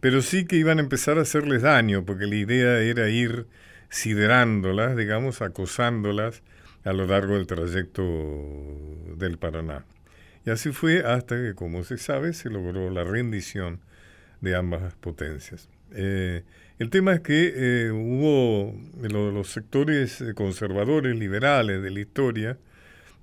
[0.01, 3.47] pero sí que iban a empezar a hacerles daño, porque la idea era ir
[3.89, 6.41] siderándolas, digamos, acosándolas
[6.83, 8.03] a lo largo del trayecto
[9.17, 9.85] del Paraná.
[10.45, 13.79] Y así fue hasta que, como se sabe, se logró la rendición
[14.41, 15.69] de ambas potencias.
[15.93, 16.43] Eh,
[16.77, 22.57] el tema es que eh, hubo lo- los sectores eh, conservadores, liberales de la historia,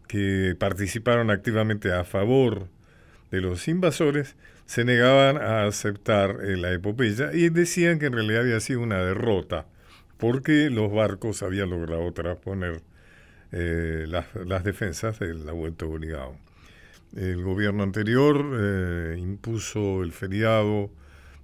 [0.08, 2.68] que participaron activamente a favor
[3.30, 8.60] de los invasores, se negaban a aceptar la epopeya y decían que en realidad había
[8.60, 9.66] sido una derrota,
[10.18, 12.82] porque los barcos habían logrado trasponer
[13.52, 16.36] eh, las, las defensas de la vuelta obligado.
[17.14, 20.90] El gobierno anterior eh, impuso el feriado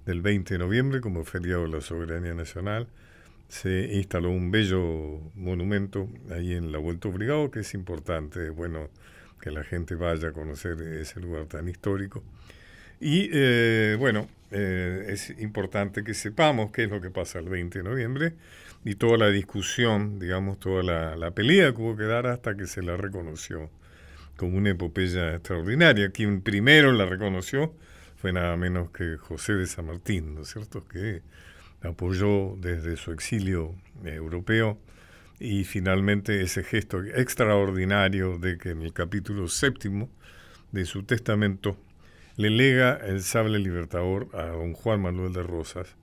[0.05, 2.89] del 20 de noviembre como feriado de la soberanía nacional.
[3.49, 8.89] Se instaló un bello monumento ahí en la Vuelta Obligado, que es importante, bueno,
[9.41, 12.23] que la gente vaya a conocer ese lugar tan histórico.
[13.01, 17.79] Y eh, bueno, eh, es importante que sepamos qué es lo que pasa el 20
[17.79, 18.35] de noviembre
[18.85, 22.67] y toda la discusión, digamos, toda la, la pelea que hubo que dar hasta que
[22.67, 23.71] se la reconoció
[24.37, 26.11] como una epopeya extraordinaria.
[26.11, 27.75] Quien primero la reconoció
[28.17, 31.23] fue nada menos que José de San Martín, ¿no es cierto?, que
[31.83, 34.79] apoyó desde su exilio europeo
[35.41, 40.09] y finalmente ese gesto extraordinario de que en el capítulo séptimo
[40.71, 41.77] de su testamento
[42.37, 45.97] le lega el sable libertador a don Juan Manuel de Rosas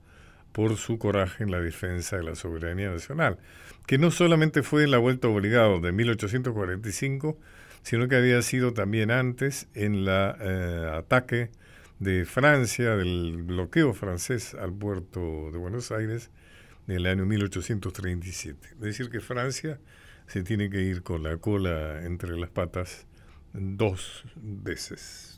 [0.52, 3.38] por su coraje en la defensa de la soberanía nacional,
[3.86, 7.38] que no solamente fue en la vuelta obligado de 1845,
[7.82, 11.50] sino que había sido también antes en el ataque
[11.98, 16.30] de Francia, del bloqueo francés al puerto de Buenos Aires
[16.88, 18.68] en el año 1837.
[18.72, 19.78] Es decir, que Francia
[20.26, 23.06] se tiene que ir con la cola entre las patas
[23.52, 25.29] dos veces.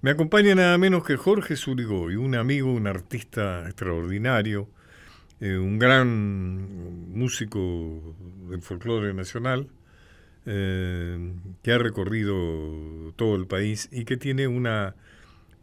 [0.00, 4.68] Me acompaña nada menos que Jorge Zurigoy, un amigo, un artista extraordinario,
[5.40, 8.14] eh, un gran músico
[8.48, 9.68] del folclore nacional,
[10.46, 11.32] eh,
[11.62, 14.94] que ha recorrido todo el país y que tiene una,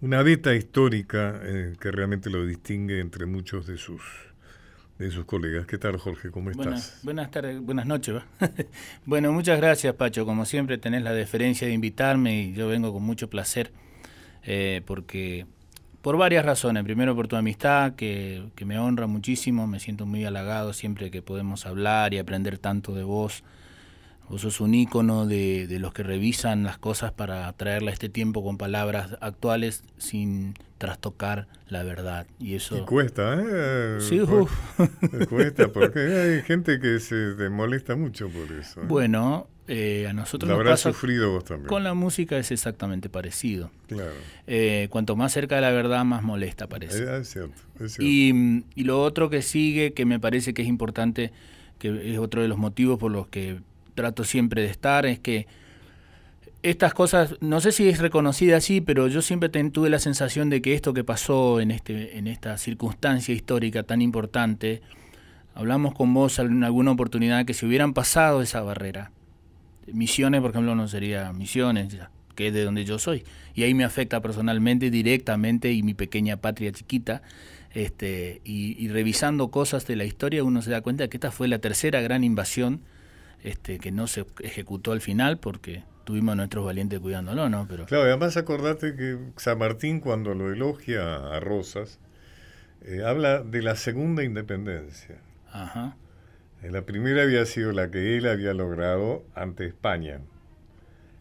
[0.01, 4.01] una beta histórica eh, que realmente lo distingue entre muchos de sus,
[4.99, 5.65] de sus colegas.
[5.65, 6.29] ¿Qué tal, Jorge?
[6.29, 6.65] ¿Cómo estás?
[6.65, 8.21] Buenas, buenas tardes, buenas noches.
[9.05, 10.25] bueno, muchas gracias, Pacho.
[10.25, 13.71] Como siempre, tenés la deferencia de invitarme y yo vengo con mucho placer,
[14.45, 15.45] eh, porque
[16.01, 16.83] por varias razones.
[16.83, 19.65] Primero, por tu amistad, que, que me honra muchísimo.
[19.65, 23.43] Me siento muy halagado siempre que podemos hablar y aprender tanto de vos.
[24.29, 28.09] Vos sos un ícono de, de los que revisan las cosas para traerle a este
[28.09, 32.27] tiempo con palabras actuales sin trastocar la verdad.
[32.39, 32.77] Y eso...
[32.77, 33.97] Y cuesta, ¿eh?
[33.99, 34.51] Sí, uf.
[35.29, 35.99] Cuesta, porque
[36.37, 38.81] hay gente que se te molesta mucho por eso.
[38.81, 38.85] ¿eh?
[38.87, 41.67] Bueno, eh, a nosotros Lo nos habrás pasa sufrido vos también.
[41.67, 43.71] con la música es exactamente parecido.
[43.87, 44.11] Claro.
[44.47, 47.03] Eh, cuanto más cerca de la verdad, más molesta parece.
[47.19, 48.03] Es cierto, es cierto.
[48.03, 51.31] Y, y lo otro que sigue, que me parece que es importante,
[51.79, 53.59] que es otro de los motivos por los que
[53.95, 55.47] trato siempre de estar, es que
[56.65, 60.63] estas cosas, no sé si es reconocida así, pero yo siempre tuve la sensación de
[60.63, 64.81] que esto que pasó en, este, en esta circunstancia histórica tan importante,
[65.53, 69.11] hablamos con vos en alguna oportunidad que si hubieran pasado esa barrera,
[69.85, 71.95] Misiones, por ejemplo, no sería Misiones,
[72.33, 73.23] que es de donde yo soy.
[73.53, 77.21] Y ahí me afecta personalmente, directamente, y mi pequeña patria chiquita.
[77.71, 81.47] Este, y, y revisando cosas de la historia, uno se da cuenta que esta fue
[81.47, 82.81] la tercera gran invasión
[83.45, 87.67] este, que no se ejecutó al final, porque tuvimos a nuestros valientes cuidándolo, ¿no?
[87.67, 91.99] Pero Claro, y además acordate que San Martín cuando lo elogia a Rosas,
[92.83, 95.17] eh, habla de la segunda independencia.
[95.51, 95.95] Ajá.
[96.61, 100.21] Eh, La primera había sido la que él había logrado ante España.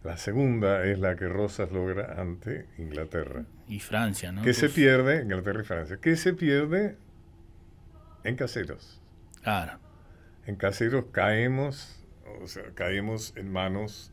[0.02, 3.44] La segunda es la que Rosas logra ante Inglaterra.
[3.68, 4.42] Y Francia, ¿no?
[4.42, 6.96] que se pierde, Inglaterra y Francia, que se pierde
[8.22, 9.00] en caseros.
[9.42, 9.78] Claro.
[10.46, 12.03] En caseros caemos,
[12.42, 14.10] o sea, caemos en manos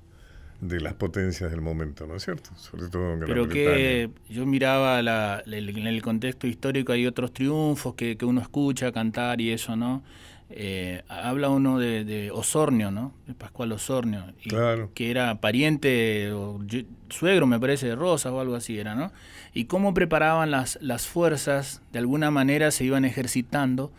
[0.60, 2.52] de las potencias del momento, ¿no es cierto?
[2.56, 3.76] Sobre todo en Gran Pero Bretaña.
[3.76, 8.92] que yo miraba la- en el contexto histórico hay otros triunfos que, que uno escucha
[8.92, 10.04] cantar y eso, ¿no?
[10.54, 13.14] Eh, habla uno de, de Osornio, ¿no?
[13.26, 14.92] De Pascual Osornio, y Claro.
[14.94, 16.60] que era pariente o
[17.10, 19.12] suegro, me parece, de Rosas o algo así era, ¿no?
[19.54, 23.92] Y cómo preparaban las, las fuerzas, de alguna manera se iban ejercitando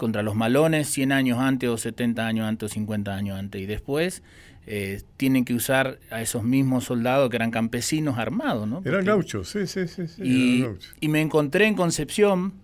[0.00, 3.66] contra los malones 100 años antes o 70 años antes o 50 años antes y
[3.66, 4.22] después
[4.66, 8.80] eh, tienen que usar a esos mismos soldados que eran campesinos armados, ¿no?
[8.86, 10.08] Eran gauchos, sí, sí, sí.
[10.08, 10.66] sí
[11.00, 12.54] y, me encontré en Concepción,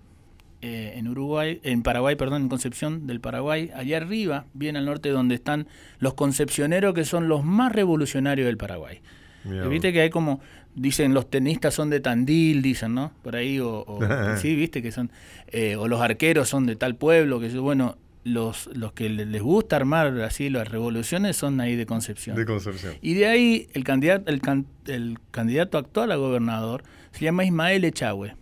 [0.63, 5.11] eh, en Uruguay, en Paraguay, perdón, en Concepción del Paraguay, allá arriba, bien al norte,
[5.11, 5.67] donde están
[5.99, 9.03] los concepcioneros que son los más revolucionarios del Paraguay.
[9.45, 9.69] Eh.
[9.69, 10.41] Viste que hay como,
[10.77, 13.11] dicen los tenistas son de Tandil, dicen, ¿no?
[13.23, 13.99] Por ahí, o, o-
[14.37, 15.11] sí, viste que son,
[15.49, 19.25] eh, o los arqueros son de tal pueblo, que yo, bueno, los, los que le-
[19.27, 22.37] les gusta armar así las revoluciones son ahí de Concepción.
[22.37, 22.95] De Concepción.
[23.01, 27.85] Y de ahí el candidato, el, can- el candidato actual a gobernador se llama Ismael
[27.85, 28.35] Echagüe,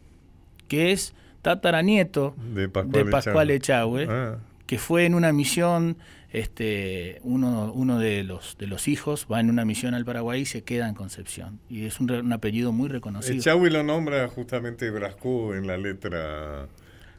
[0.68, 5.96] que es tataranieto De Pascual, de Pascual Echagüe, Ah, que fue en una misión,
[6.34, 10.44] este, uno, uno de los de los hijos va en una misión al Paraguay y
[10.46, 11.60] se queda en Concepción.
[11.70, 13.36] Y es un, un apellido muy reconocido.
[13.38, 16.66] Echagüe lo nombra justamente Brasco en la letra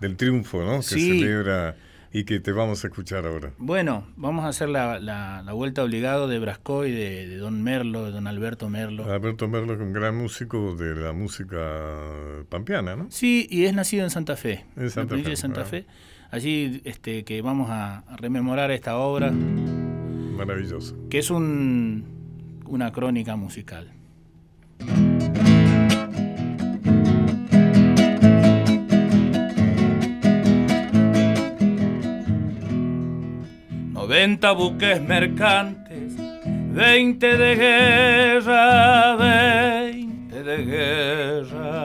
[0.01, 0.77] del triunfo, ¿no?
[0.77, 1.19] Que Sí.
[1.19, 1.75] celebra
[2.11, 3.51] y que te vamos a escuchar ahora.
[3.57, 7.61] Bueno, vamos a hacer la, la- la vuelta obligado de Brasco y de, de Don
[7.63, 9.11] Merlo, de Don Alberto Merlo.
[9.11, 11.57] Alberto Merlo, que es un gran músico de la música
[12.49, 13.07] pampeana, ¿no?
[13.11, 15.65] Sí, y es nacido en Santa Fe, En Santa Fe, de Santa.
[15.65, 15.85] Fe.
[16.31, 20.95] Allí este, que vamos a, a rememorar esta obra, Maravilloso.
[21.09, 22.03] que es un,
[22.65, 23.91] una crónica musical.
[33.93, 36.13] Noventa buques mercantes,
[36.73, 41.84] veinte de guerra, veinte de guerra.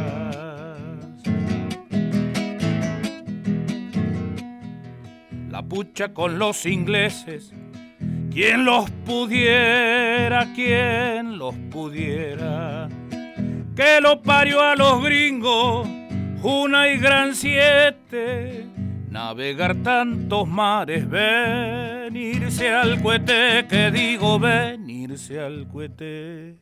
[5.71, 7.53] Pucha con los ingleses,
[8.29, 12.89] quien los pudiera, quien los pudiera.
[13.73, 15.87] Que lo parió a los gringos,
[16.43, 18.65] una y gran siete.
[19.09, 26.60] Navegar tantos mares, venirse al cohete, que digo venirse al cohete.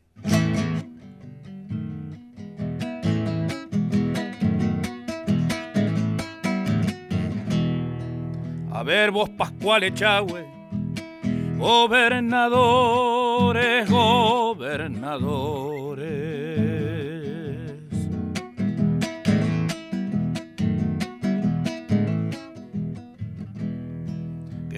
[8.80, 10.46] A ver vos, Pascual Echagüe,
[11.58, 16.70] gobernadores, gobernadores.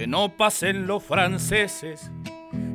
[0.08, 2.10] no pasen los franceses,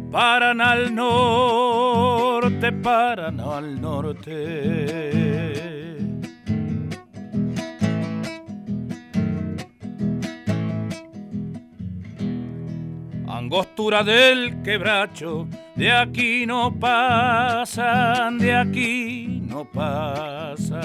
[0.10, 5.37] paran al norte, paran al norte.
[13.48, 20.76] Angostura del quebracho, de aquí no pasan, de aquí no pasan.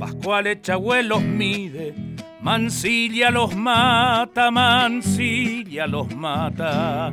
[0.00, 1.94] Pascual Echagüe los mide,
[2.40, 7.12] Mansilla los mata, Mansilla los mata.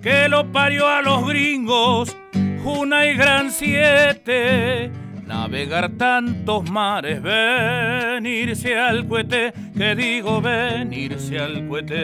[0.00, 2.16] Que lo parió a los gringos,
[2.62, 5.01] una y gran siete
[5.32, 12.02] navegar tantos mares, venirse al cohete, que digo venirse al cohete.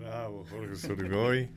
[0.00, 1.48] Bravo, Jorge Sorgoy.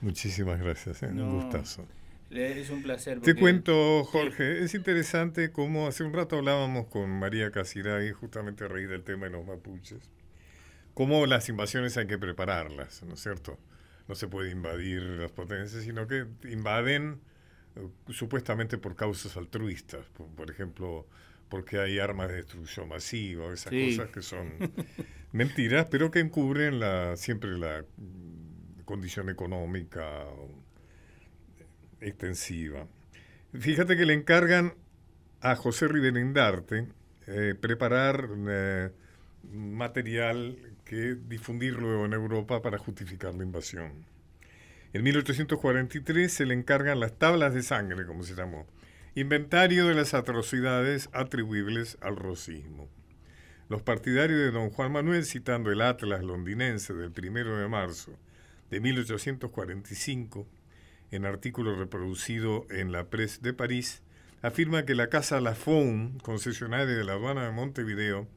[0.00, 1.06] Muchísimas gracias, ¿eh?
[1.06, 1.86] un gustazo.
[2.30, 3.20] Es un placer.
[3.20, 8.68] Te cuento, Jorge, es interesante cómo hace un rato hablábamos con María Casiraghi justamente a
[8.68, 10.10] raíz del tema de los mapuches,
[10.94, 13.56] cómo las invasiones hay que prepararlas, ¿no es cierto?
[14.08, 17.20] No se puede invadir las potencias, sino que invaden
[18.10, 21.06] supuestamente por causas altruistas, por, por ejemplo,
[21.48, 23.96] porque hay armas de destrucción masiva, esas Sí.
[23.96, 24.48] cosas que son
[25.32, 27.84] mentiras, pero que encubren la, siempre la
[28.84, 30.50] condición económica o,
[32.00, 32.86] extensiva.
[33.52, 34.74] Fíjate que le encargan
[35.40, 36.88] a José Riverindarte
[37.26, 38.90] eh, preparar eh,
[39.52, 44.06] material que difundir luego en Europa para justificar la invasión.
[44.94, 48.66] En 1843 se le encargan las tablas de sangre, como se llamó,
[49.14, 52.90] inventario de las atrocidades atribuibles al rosismo.
[53.70, 58.18] Los partidarios de don Juan Manuel, citando el Atlas londinense del 1 de marzo
[58.70, 60.46] de 1845,
[61.10, 64.02] en artículo reproducido en la Presse de París,
[64.42, 68.28] afirma que la casa Lafon, concesionaria de la aduana de Montevideo,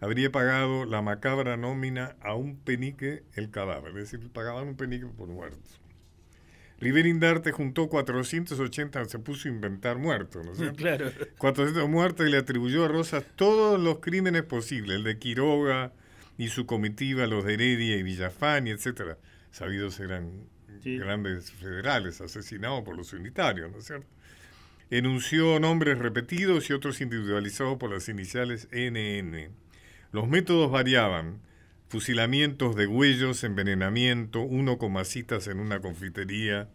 [0.00, 5.06] habría pagado la macabra nómina a un penique el cadáver, es decir, pagaban un penique
[5.06, 5.80] por muertos.
[6.80, 10.76] Riverindarte juntó 480, se puso a inventar muertos, ¿no es cierto?
[10.78, 11.10] Claro.
[11.38, 15.92] 400 muertos y le atribuyó a Rosas todos los crímenes posibles, el de Quiroga
[16.38, 19.18] y su comitiva, los de Heredia y Villafani, etcétera.
[19.50, 20.48] Sabidos eran
[20.82, 20.96] Sí.
[20.96, 24.06] grandes federales asesinados por los unitarios, ¿no es cierto?
[24.90, 29.50] Enunció nombres repetidos y otros individualizados por las iniciales NN.
[30.12, 31.40] Los métodos variaban.
[31.90, 36.68] Fusilamientos de huellos, envenenamiento, uno con masitas en una confitería,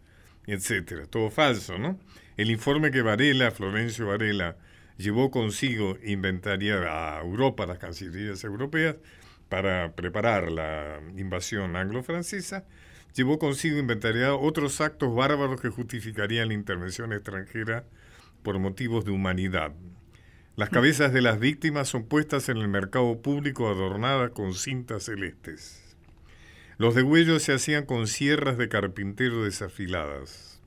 [0.46, 1.06] etcétera.
[1.06, 1.98] Todo falso, ¿no?
[2.36, 4.58] El informe que Varela, Florencio Varela,
[4.98, 8.96] llevó consigo inventariar a Europa, las cancillerías europeas,
[9.48, 12.66] para preparar la invasión anglo-francesa,
[13.14, 17.86] llevó consigo inventariado otros actos bárbaros que justificarían la intervención extranjera
[18.42, 19.72] por motivos de humanidad.
[20.56, 25.94] Las cabezas de las víctimas son puestas en el mercado público adornadas con cintas celestes.
[26.78, 30.62] Los degüellos se hacían con sierras de carpintero desafiladas.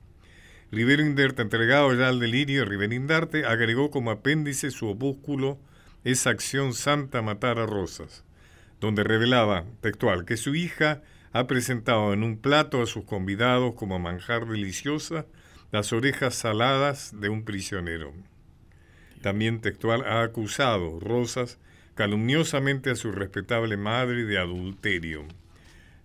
[0.70, 5.58] Riverindarte, entregado ya al delirio, Riverindarte agregó como apéndice su opúsculo
[6.04, 8.22] Esa acción santa matar a Rosas,
[8.80, 13.98] donde revelaba, textual, que su hija ha presentado en un plato a sus convidados como
[13.98, 15.26] manjar deliciosa
[15.72, 18.14] las orejas saladas de un prisionero.
[19.20, 21.58] También textual ha acusado Rosas
[21.94, 25.26] calumniosamente a su respetable madre de adulterio.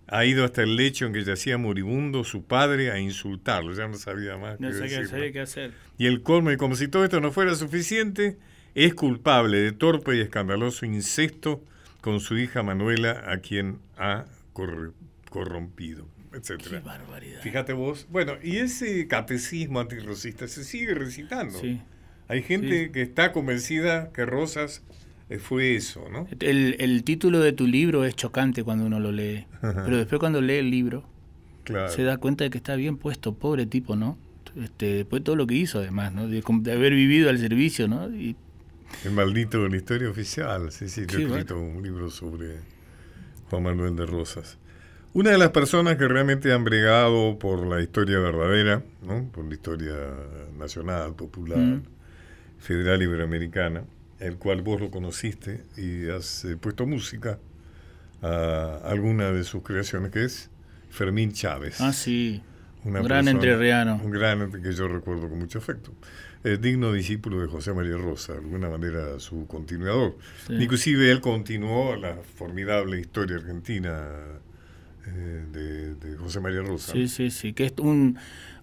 [0.08, 3.96] Ha ido hasta el lecho en que yacía moribundo su padre a insultarlo, ya no
[3.98, 5.08] sabía más No sé qué, decirle.
[5.08, 5.72] sabía qué hacer.
[5.98, 8.38] Y el colmo, y como si todo esto no fuera suficiente,
[8.76, 11.64] es culpable de torpe y escandaloso incesto
[12.02, 14.26] con su hija Manuela, a quien ha
[15.30, 16.82] corrompido, etcétera.
[16.82, 17.42] Qué barbaridad.
[17.42, 18.06] Fíjate vos.
[18.12, 21.58] Bueno, y ese catecismo antirrosista se sigue recitando.
[21.58, 21.82] Sí.
[22.28, 22.92] Hay gente Sí.
[22.92, 24.82] que está convencida que Rosas
[25.30, 26.28] eh, fue eso, ¿no?
[26.40, 30.42] El, el título de tu libro es chocante cuando uno lo lee, pero después cuando
[30.42, 31.04] lee el libro
[31.64, 31.90] Claro.
[31.90, 34.18] se da cuenta de que está bien puesto, pobre tipo, ¿no?
[34.62, 36.28] Este, después todo lo que hizo además, ¿no?
[36.28, 38.08] De, haber vivido al servicio, ¿no?
[38.16, 38.36] Y
[39.04, 40.72] El maldito de la historia oficial.
[40.72, 42.58] Sí, sí, yo Sí, he escrito un libro sobre
[43.50, 44.58] Juan Manuel de Rosas.
[45.14, 49.28] Una de las personas que realmente han bregado por la historia verdadera, ¿no?
[49.32, 49.96] por la historia
[50.60, 51.82] nacional, popular, Mm.
[52.66, 53.84] Federal iberoamericana,
[54.20, 57.38] el cual vos lo conociste y has eh, puesto música
[58.22, 60.50] a alguna de sus creaciones, que es
[60.90, 61.80] Fermín Chávez.
[61.80, 62.42] Ah, sí.
[62.84, 64.02] Una Un gran persona- entrerriano.
[64.04, 65.92] Un gran que yo recuerdo con mucho afecto.
[66.44, 70.16] Es digno discípulo de José María Rosa, de alguna manera su continuador.
[70.48, 70.54] Sí.
[70.54, 74.08] Inclusive él continuó la formidable historia argentina
[75.08, 76.94] eh, de, de José María Rosa.
[76.94, 78.18] Sí, sí, sí, que es un,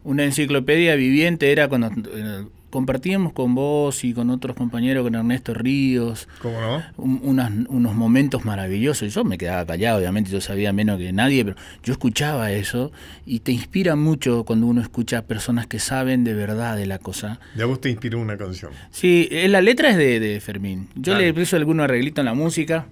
[0.05, 5.53] una enciclopedia viviente, era cuando eh, compartíamos con vos y con otros compañeros, con Ernesto
[5.53, 6.83] Ríos, ¿Cómo no?
[6.97, 9.13] un- unas- unos momentos maravillosos.
[9.13, 12.91] Yo me quedaba callado, obviamente, yo sabía menos que nadie, pero yo escuchaba eso
[13.27, 16.99] y te inspira mucho cuando uno escucha a personas que saben de verdad de la
[16.99, 17.39] cosa.
[17.57, 18.73] Ya vos te inspiró una canción.
[18.91, 20.89] Sí, eh, la letra es de, de Fermín.
[20.95, 21.27] Yo Dale.
[21.27, 22.87] le puse algún arreglito en la música.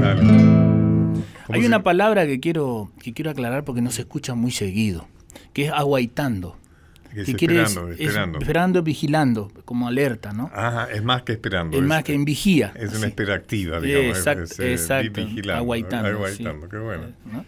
[0.00, 0.20] Dale.
[0.22, 1.24] ¿Cómo
[1.56, 5.08] Hay se- una palabra que quiero, que quiero aclarar porque no se escucha muy seguido,
[5.52, 6.56] que es aguaitando.
[7.14, 8.38] Que quiere esperando, es esperando.
[8.38, 10.50] esperando, vigilando, como alerta, ¿no?
[10.54, 11.76] Ajá, es más que esperando.
[11.76, 12.72] es más que en vigía.
[12.74, 13.06] Es una así.
[13.06, 14.18] espera activa, digamos.
[14.18, 16.70] Exact- es, eh, exacto, vi- vigilando, aguaitando, aguaitando, sí.
[16.70, 17.04] qué bueno.
[17.32, 17.44] ¿no?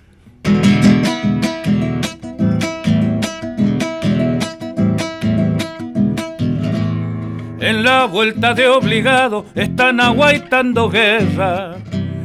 [7.60, 11.76] En la vuelta de obligado están aguaitando guerra,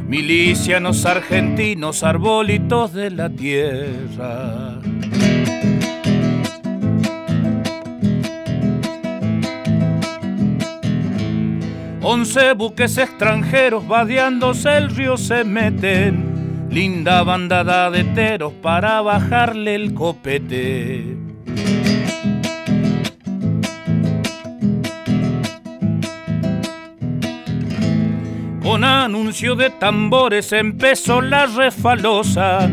[0.06, 4.78] milicianos argentinos, arbolitos de la tierra.
[12.04, 19.94] Once buques extranjeros vadeándose el río se meten, linda bandada de teros para bajarle el
[19.94, 21.16] copete.
[28.64, 32.68] Con anuncio de tambores empezó la refalosa.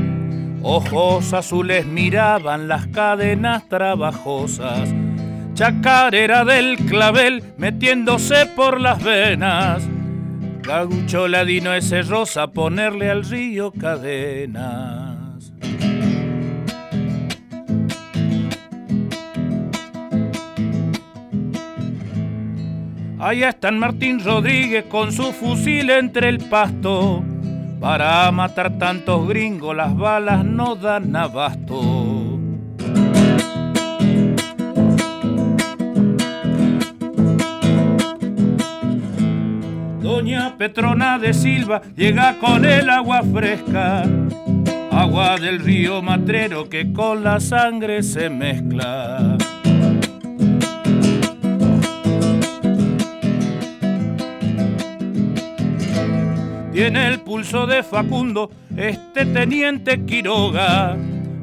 [0.63, 4.89] Ojos azules miraban las cadenas trabajosas.
[5.59, 9.85] Chacarera del clavel metiéndose por las venas.
[10.63, 15.51] Gaucho ladino ese rosa ponerle al río cadenas.
[23.19, 27.21] Allá está Martín Rodríguez con su fusil entre el pasto.
[27.81, 32.08] Para matar tantos gringos las balas no dan abasto.
[40.19, 44.03] Doña Petrona de Silva llega con el agua fresca,
[44.91, 49.37] agua del río Matrero que con la sangre se mezcla.
[56.73, 60.97] Tiene el pulso de Facundo este teniente Quiroga,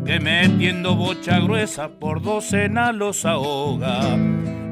[0.04, 4.18] que metiendo bocha gruesa por docena los ahoga.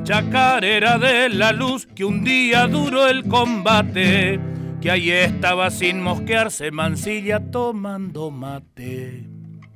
[0.05, 4.39] Chacarera de la luz que un día duró el combate,
[4.83, 9.23] que ahí estaba sin mosquearse Mansilla tomando mate.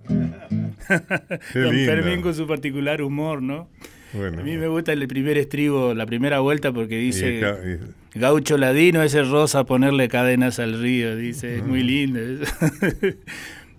[0.09, 1.91] Don lindo.
[1.93, 3.71] Fermín con su particular humor, ¿no?
[4.13, 8.19] Bueno, A mí me gusta el primer estribo, la primera vuelta, porque dice acá- y-
[8.19, 12.21] Gaucho Ladino, ese rosa ponerle cadenas al río, dice, es muy lindo.
[12.21, 12.45] eso.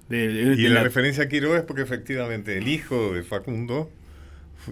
[0.10, 3.22] De- de- Y de la, la- referencia a Quiroga es porque efectivamente el hijo de
[3.22, 3.92] Facundo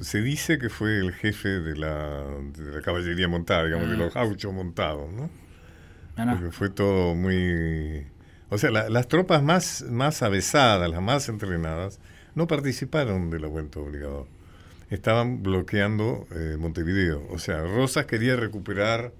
[0.02, 2.24] se dice que fue el jefe de la,
[2.58, 4.00] de la caballería montada, digamos, de Ah.
[4.00, 5.30] los gauchos montados, ¿no?
[6.16, 6.36] Ah, no.
[6.36, 8.06] Porque fue todo muy...
[8.50, 12.00] O sea, la- las tropas más, más avesadas, las más entrenadas,
[12.36, 14.24] no participaron de la vuelta obligada.
[14.90, 17.28] Estaban bloqueando eh, Montevideo.
[17.30, 19.12] O sea, Rosas quería recuperar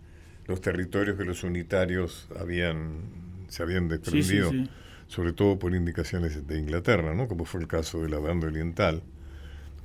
[0.48, 4.70] los territorios que los unitarios habían se habían Sí, sí, desprendido, sí.
[5.08, 7.28] sobre todo por indicaciones de Inglaterra, ¿no?
[7.28, 9.04] como fue el caso de la banda oriental,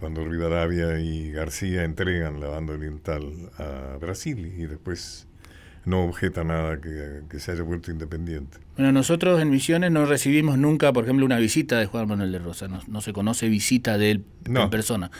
[0.02, 3.22] cuando Rivadavia y García entregan la banda oriental
[3.56, 5.28] a Brasil y después
[5.84, 8.58] no objeta nada que, que se haya vuelto independiente.
[8.76, 12.40] Bueno, nosotros en Misiones no recibimos nunca, por ejemplo, una visita de Juan Manuel de
[12.40, 14.64] Rosa, no, no se conoce visita de él No.
[14.64, 15.12] en persona.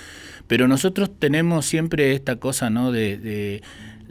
[0.49, 2.91] Pero nosotros tenemos siempre esta cosa, ¿no?
[2.91, 3.62] De, de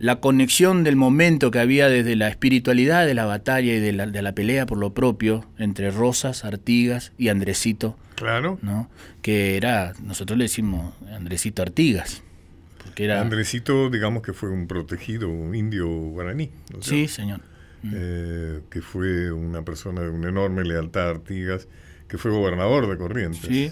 [0.02, 4.08] la conexión del momento que había desde la espiritualidad de la batalla y de la,
[4.08, 8.58] de la pelea por lo propio entre Rosas, Artigas y Andresito, Claro.
[8.64, 8.89] ¿no?
[9.22, 12.24] Que era, nosotros le decimos Andresito Artigas,
[12.84, 13.22] porque era...
[13.22, 17.41] Andresito, digamos que fue un protegido, un indio guaraní, ¿no es Sí, señor.
[17.93, 21.68] Eh, que fue una persona de una enorme lealtad a Artigas,
[22.08, 23.41] que fue gobernador de Corrientes.
[23.47, 23.72] Sí.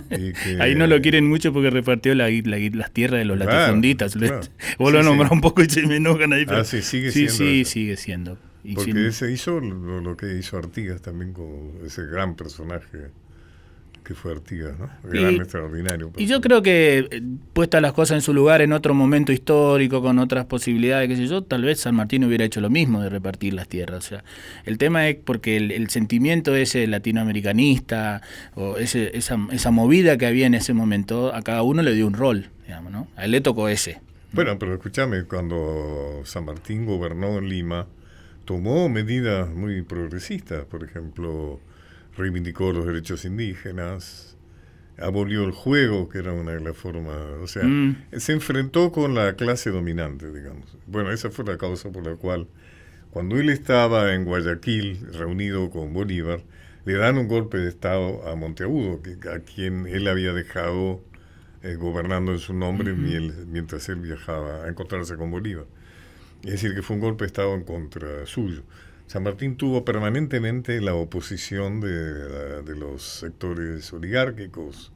[0.08, 3.52] que- Ahí no lo quieren mucho porque repartió la, la- las tierras de los Claro,
[3.52, 4.12] latifundistas.
[4.14, 4.40] claro.
[4.78, 5.34] Vos lo Sí, nombrás sí.
[5.34, 6.44] un poco y se me enojan ahí.
[6.46, 7.70] Pero Ah, sí, sigue siendo sí, eso.
[7.70, 8.38] sigue siendo.
[8.64, 13.10] Y Porque sin- ese hizo lo, lo que hizo Artigas también con ese gran personaje
[14.06, 14.88] que fue Artigas, ¿no?
[15.02, 16.12] Gran, Y- extraordinario.
[16.16, 20.00] Y yo creo que eh, puestas las cosas en su lugar en otro momento histórico,
[20.00, 23.08] con otras posibilidades, qué sé yo, tal vez San Martín hubiera hecho lo mismo de
[23.08, 23.98] repartir las tierras.
[24.04, 24.24] O sea,
[24.64, 28.22] el tema es porque el, el sentimiento ese latinoamericanista
[28.54, 32.06] o ese, esa, esa movida que había en ese momento, a cada uno le dio
[32.06, 33.08] un rol, digamos, ¿no?
[33.16, 34.00] A él le tocó ese.
[34.32, 37.86] Bueno, pero escúchame, cuando San Martín gobernó en Lima,
[38.44, 41.58] tomó medidas muy progresistas, por ejemplo,
[42.16, 44.36] reivindicó los derechos indígenas,
[44.98, 47.96] abolió el juego, que era una de las formas, o sea, Mm.
[48.16, 50.76] se enfrentó con la clase dominante, digamos.
[50.86, 52.48] Bueno, esa fue la causa por la cual,
[53.10, 56.40] cuando él estaba en Guayaquil, reunido con Bolívar,
[56.84, 59.00] le dan un golpe de Estado a Monteagudo,
[59.34, 61.02] a quien él había dejado
[61.62, 65.64] eh, gobernando en su nombre miel- mientras él viajaba a encontrarse con Bolívar.
[66.44, 68.62] Es decir, que fue un golpe de Estado en contra suyo.
[69.06, 74.92] San Martín tuvo permanentemente la oposición de, de los sectores oligárquicos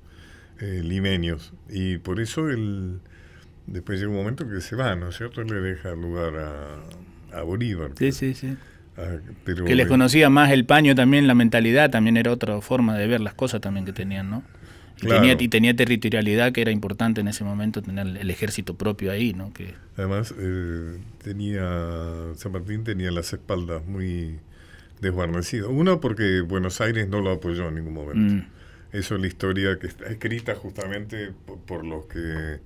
[0.61, 3.01] eh, limeños y por eso él
[3.67, 5.43] después llega un momento que se va, ¿no es cierto?
[5.43, 7.93] Le deja lugar a, a Bolívar.
[7.97, 8.57] Sí, sí, sí.
[9.45, 13.07] Pero, Que les conocía más el paño también, la mentalidad, también era otra forma de
[13.07, 14.43] ver las cosas también que tenían, ¿no?
[15.03, 15.21] Y, Claro.
[15.23, 19.33] tenía, y tenía territorialidad que era importante en ese momento, tener el ejército propio ahí,
[19.33, 19.53] ¿no?
[19.53, 21.65] Que, Además, eh, tenía
[22.37, 24.39] San Martín tenía las espaldas muy
[25.01, 25.69] desguarnecidas.
[25.71, 28.35] Uno, porque Buenos Aires no lo apoyó en ningún momento.
[28.35, 32.59] mm, Eso es la historia que está escrita justamente por, por los que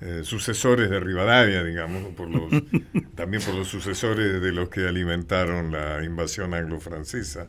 [0.00, 2.50] eh, sucesores de Rivadavia, digamos, por los,
[3.14, 7.48] también por los sucesores de los que alimentaron la invasión anglo-francesa.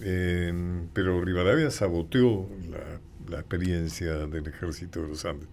[0.00, 0.52] Eh,
[0.92, 5.48] pero Rivadavia saboteó la, la experiencia del ejército de los Andes.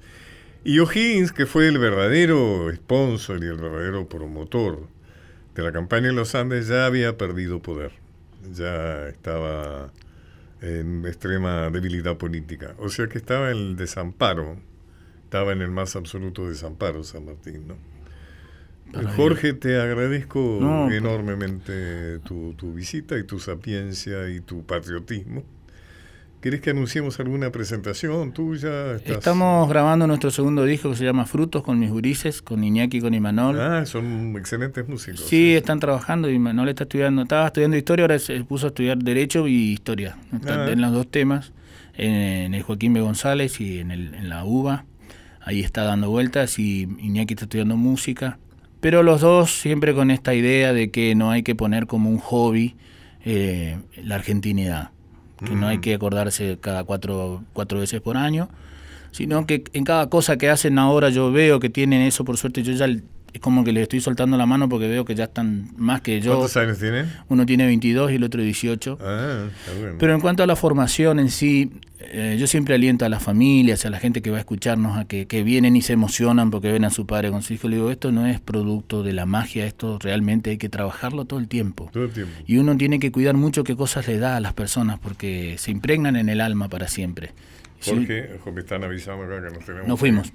[0.63, 4.87] Y O'Higgins, que fue el verdadero sponsor y el verdadero promotor
[5.55, 7.91] de la campaña de los Andes, ya había perdido poder.
[8.53, 9.91] Ya estaba
[10.61, 12.75] en extrema debilidad política.
[12.79, 14.57] O sea que estaba en el desamparo.
[15.23, 17.75] Estaba en el más absoluto desamparo San Martín, ¿no?
[18.91, 20.97] Para Jorge, te agradezco No, pues.
[20.97, 25.43] enormemente tu, tu visita y tu sapiencia y tu patriotismo.
[26.41, 28.95] ¿Querés que anunciemos alguna presentación tuya?
[28.95, 32.97] ¿Estás- Estamos grabando nuestro segundo disco que se llama Frutos con mis gurises, con Iñaki
[32.97, 33.59] y con Imanol.
[33.59, 35.19] Ah, son excelentes músicos.
[35.19, 38.97] Sí, están trabajando y Manuel está estudiando, estaba estudiando historia, ahora se puso a estudiar
[38.99, 40.17] derecho y historia.
[40.33, 40.71] Está Ah.
[40.71, 41.51] en los dos temas,
[41.97, 43.01] en, en el Joaquín B.
[43.01, 44.85] González y en, el, en la UBA.
[45.41, 48.39] Ahí está dando vueltas y Iñaki está estudiando música.
[48.79, 52.19] Pero los dos siempre con esta idea de que no hay que poner como un
[52.19, 52.77] hobby
[53.25, 54.91] eh, la argentinidad.
[55.45, 58.49] Que no hay que acordarse cada cuatro, cuatro veces por año
[59.11, 62.63] sino que en cada cosa que hacen ahora yo veo que tienen eso, por suerte
[62.63, 62.87] yo ya
[63.33, 66.21] es como que les estoy soltando la mano porque veo que ya están más que
[66.21, 66.33] yo.
[66.37, 67.11] ¿Cuántos años tienen?
[67.27, 68.97] Uno tiene 22 y el otro 18.
[69.01, 69.95] Ah, está bueno.
[69.99, 73.85] Pero en cuanto a la formación en sí, eh, yo siempre aliento a las familias,
[73.85, 76.71] a la gente que va a escucharnos, a que, que vienen y se emocionan porque
[76.71, 77.67] ven a su padre con su hijo.
[77.67, 81.39] Le digo, esto no es producto de la magia, esto realmente hay que trabajarlo todo
[81.39, 81.89] el tiempo.
[81.93, 82.31] Todo el tiempo.
[82.47, 85.71] Y uno tiene que cuidar mucho qué cosas le da a las personas porque se
[85.71, 87.31] impregnan en el alma para siempre.
[87.81, 89.87] Si- Jorge, Jorge, me están avisando acá que nos tenemos.
[89.87, 90.33] Nos fuimos.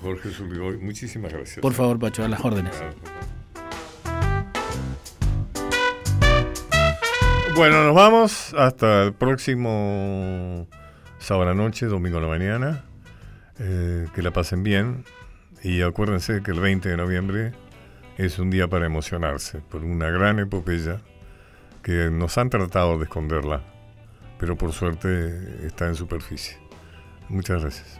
[0.00, 1.60] Jorge Zuligoy, muchísimas gracias.
[1.60, 2.74] Por favor, Pacho, a las órdenes.
[7.54, 10.66] Bueno, nos vamos hasta el próximo
[11.18, 12.84] sábado a la noche, domingo a la mañana.
[13.58, 15.04] Eh, que la pasen bien.
[15.62, 17.52] Y acuérdense que el 20 de noviembre
[18.18, 21.00] es un día para emocionarse por una gran epopeya
[21.82, 23.62] que nos han tratado de esconderla,
[24.38, 26.58] pero por suerte está en superficie.
[27.28, 27.98] Muchas gracias.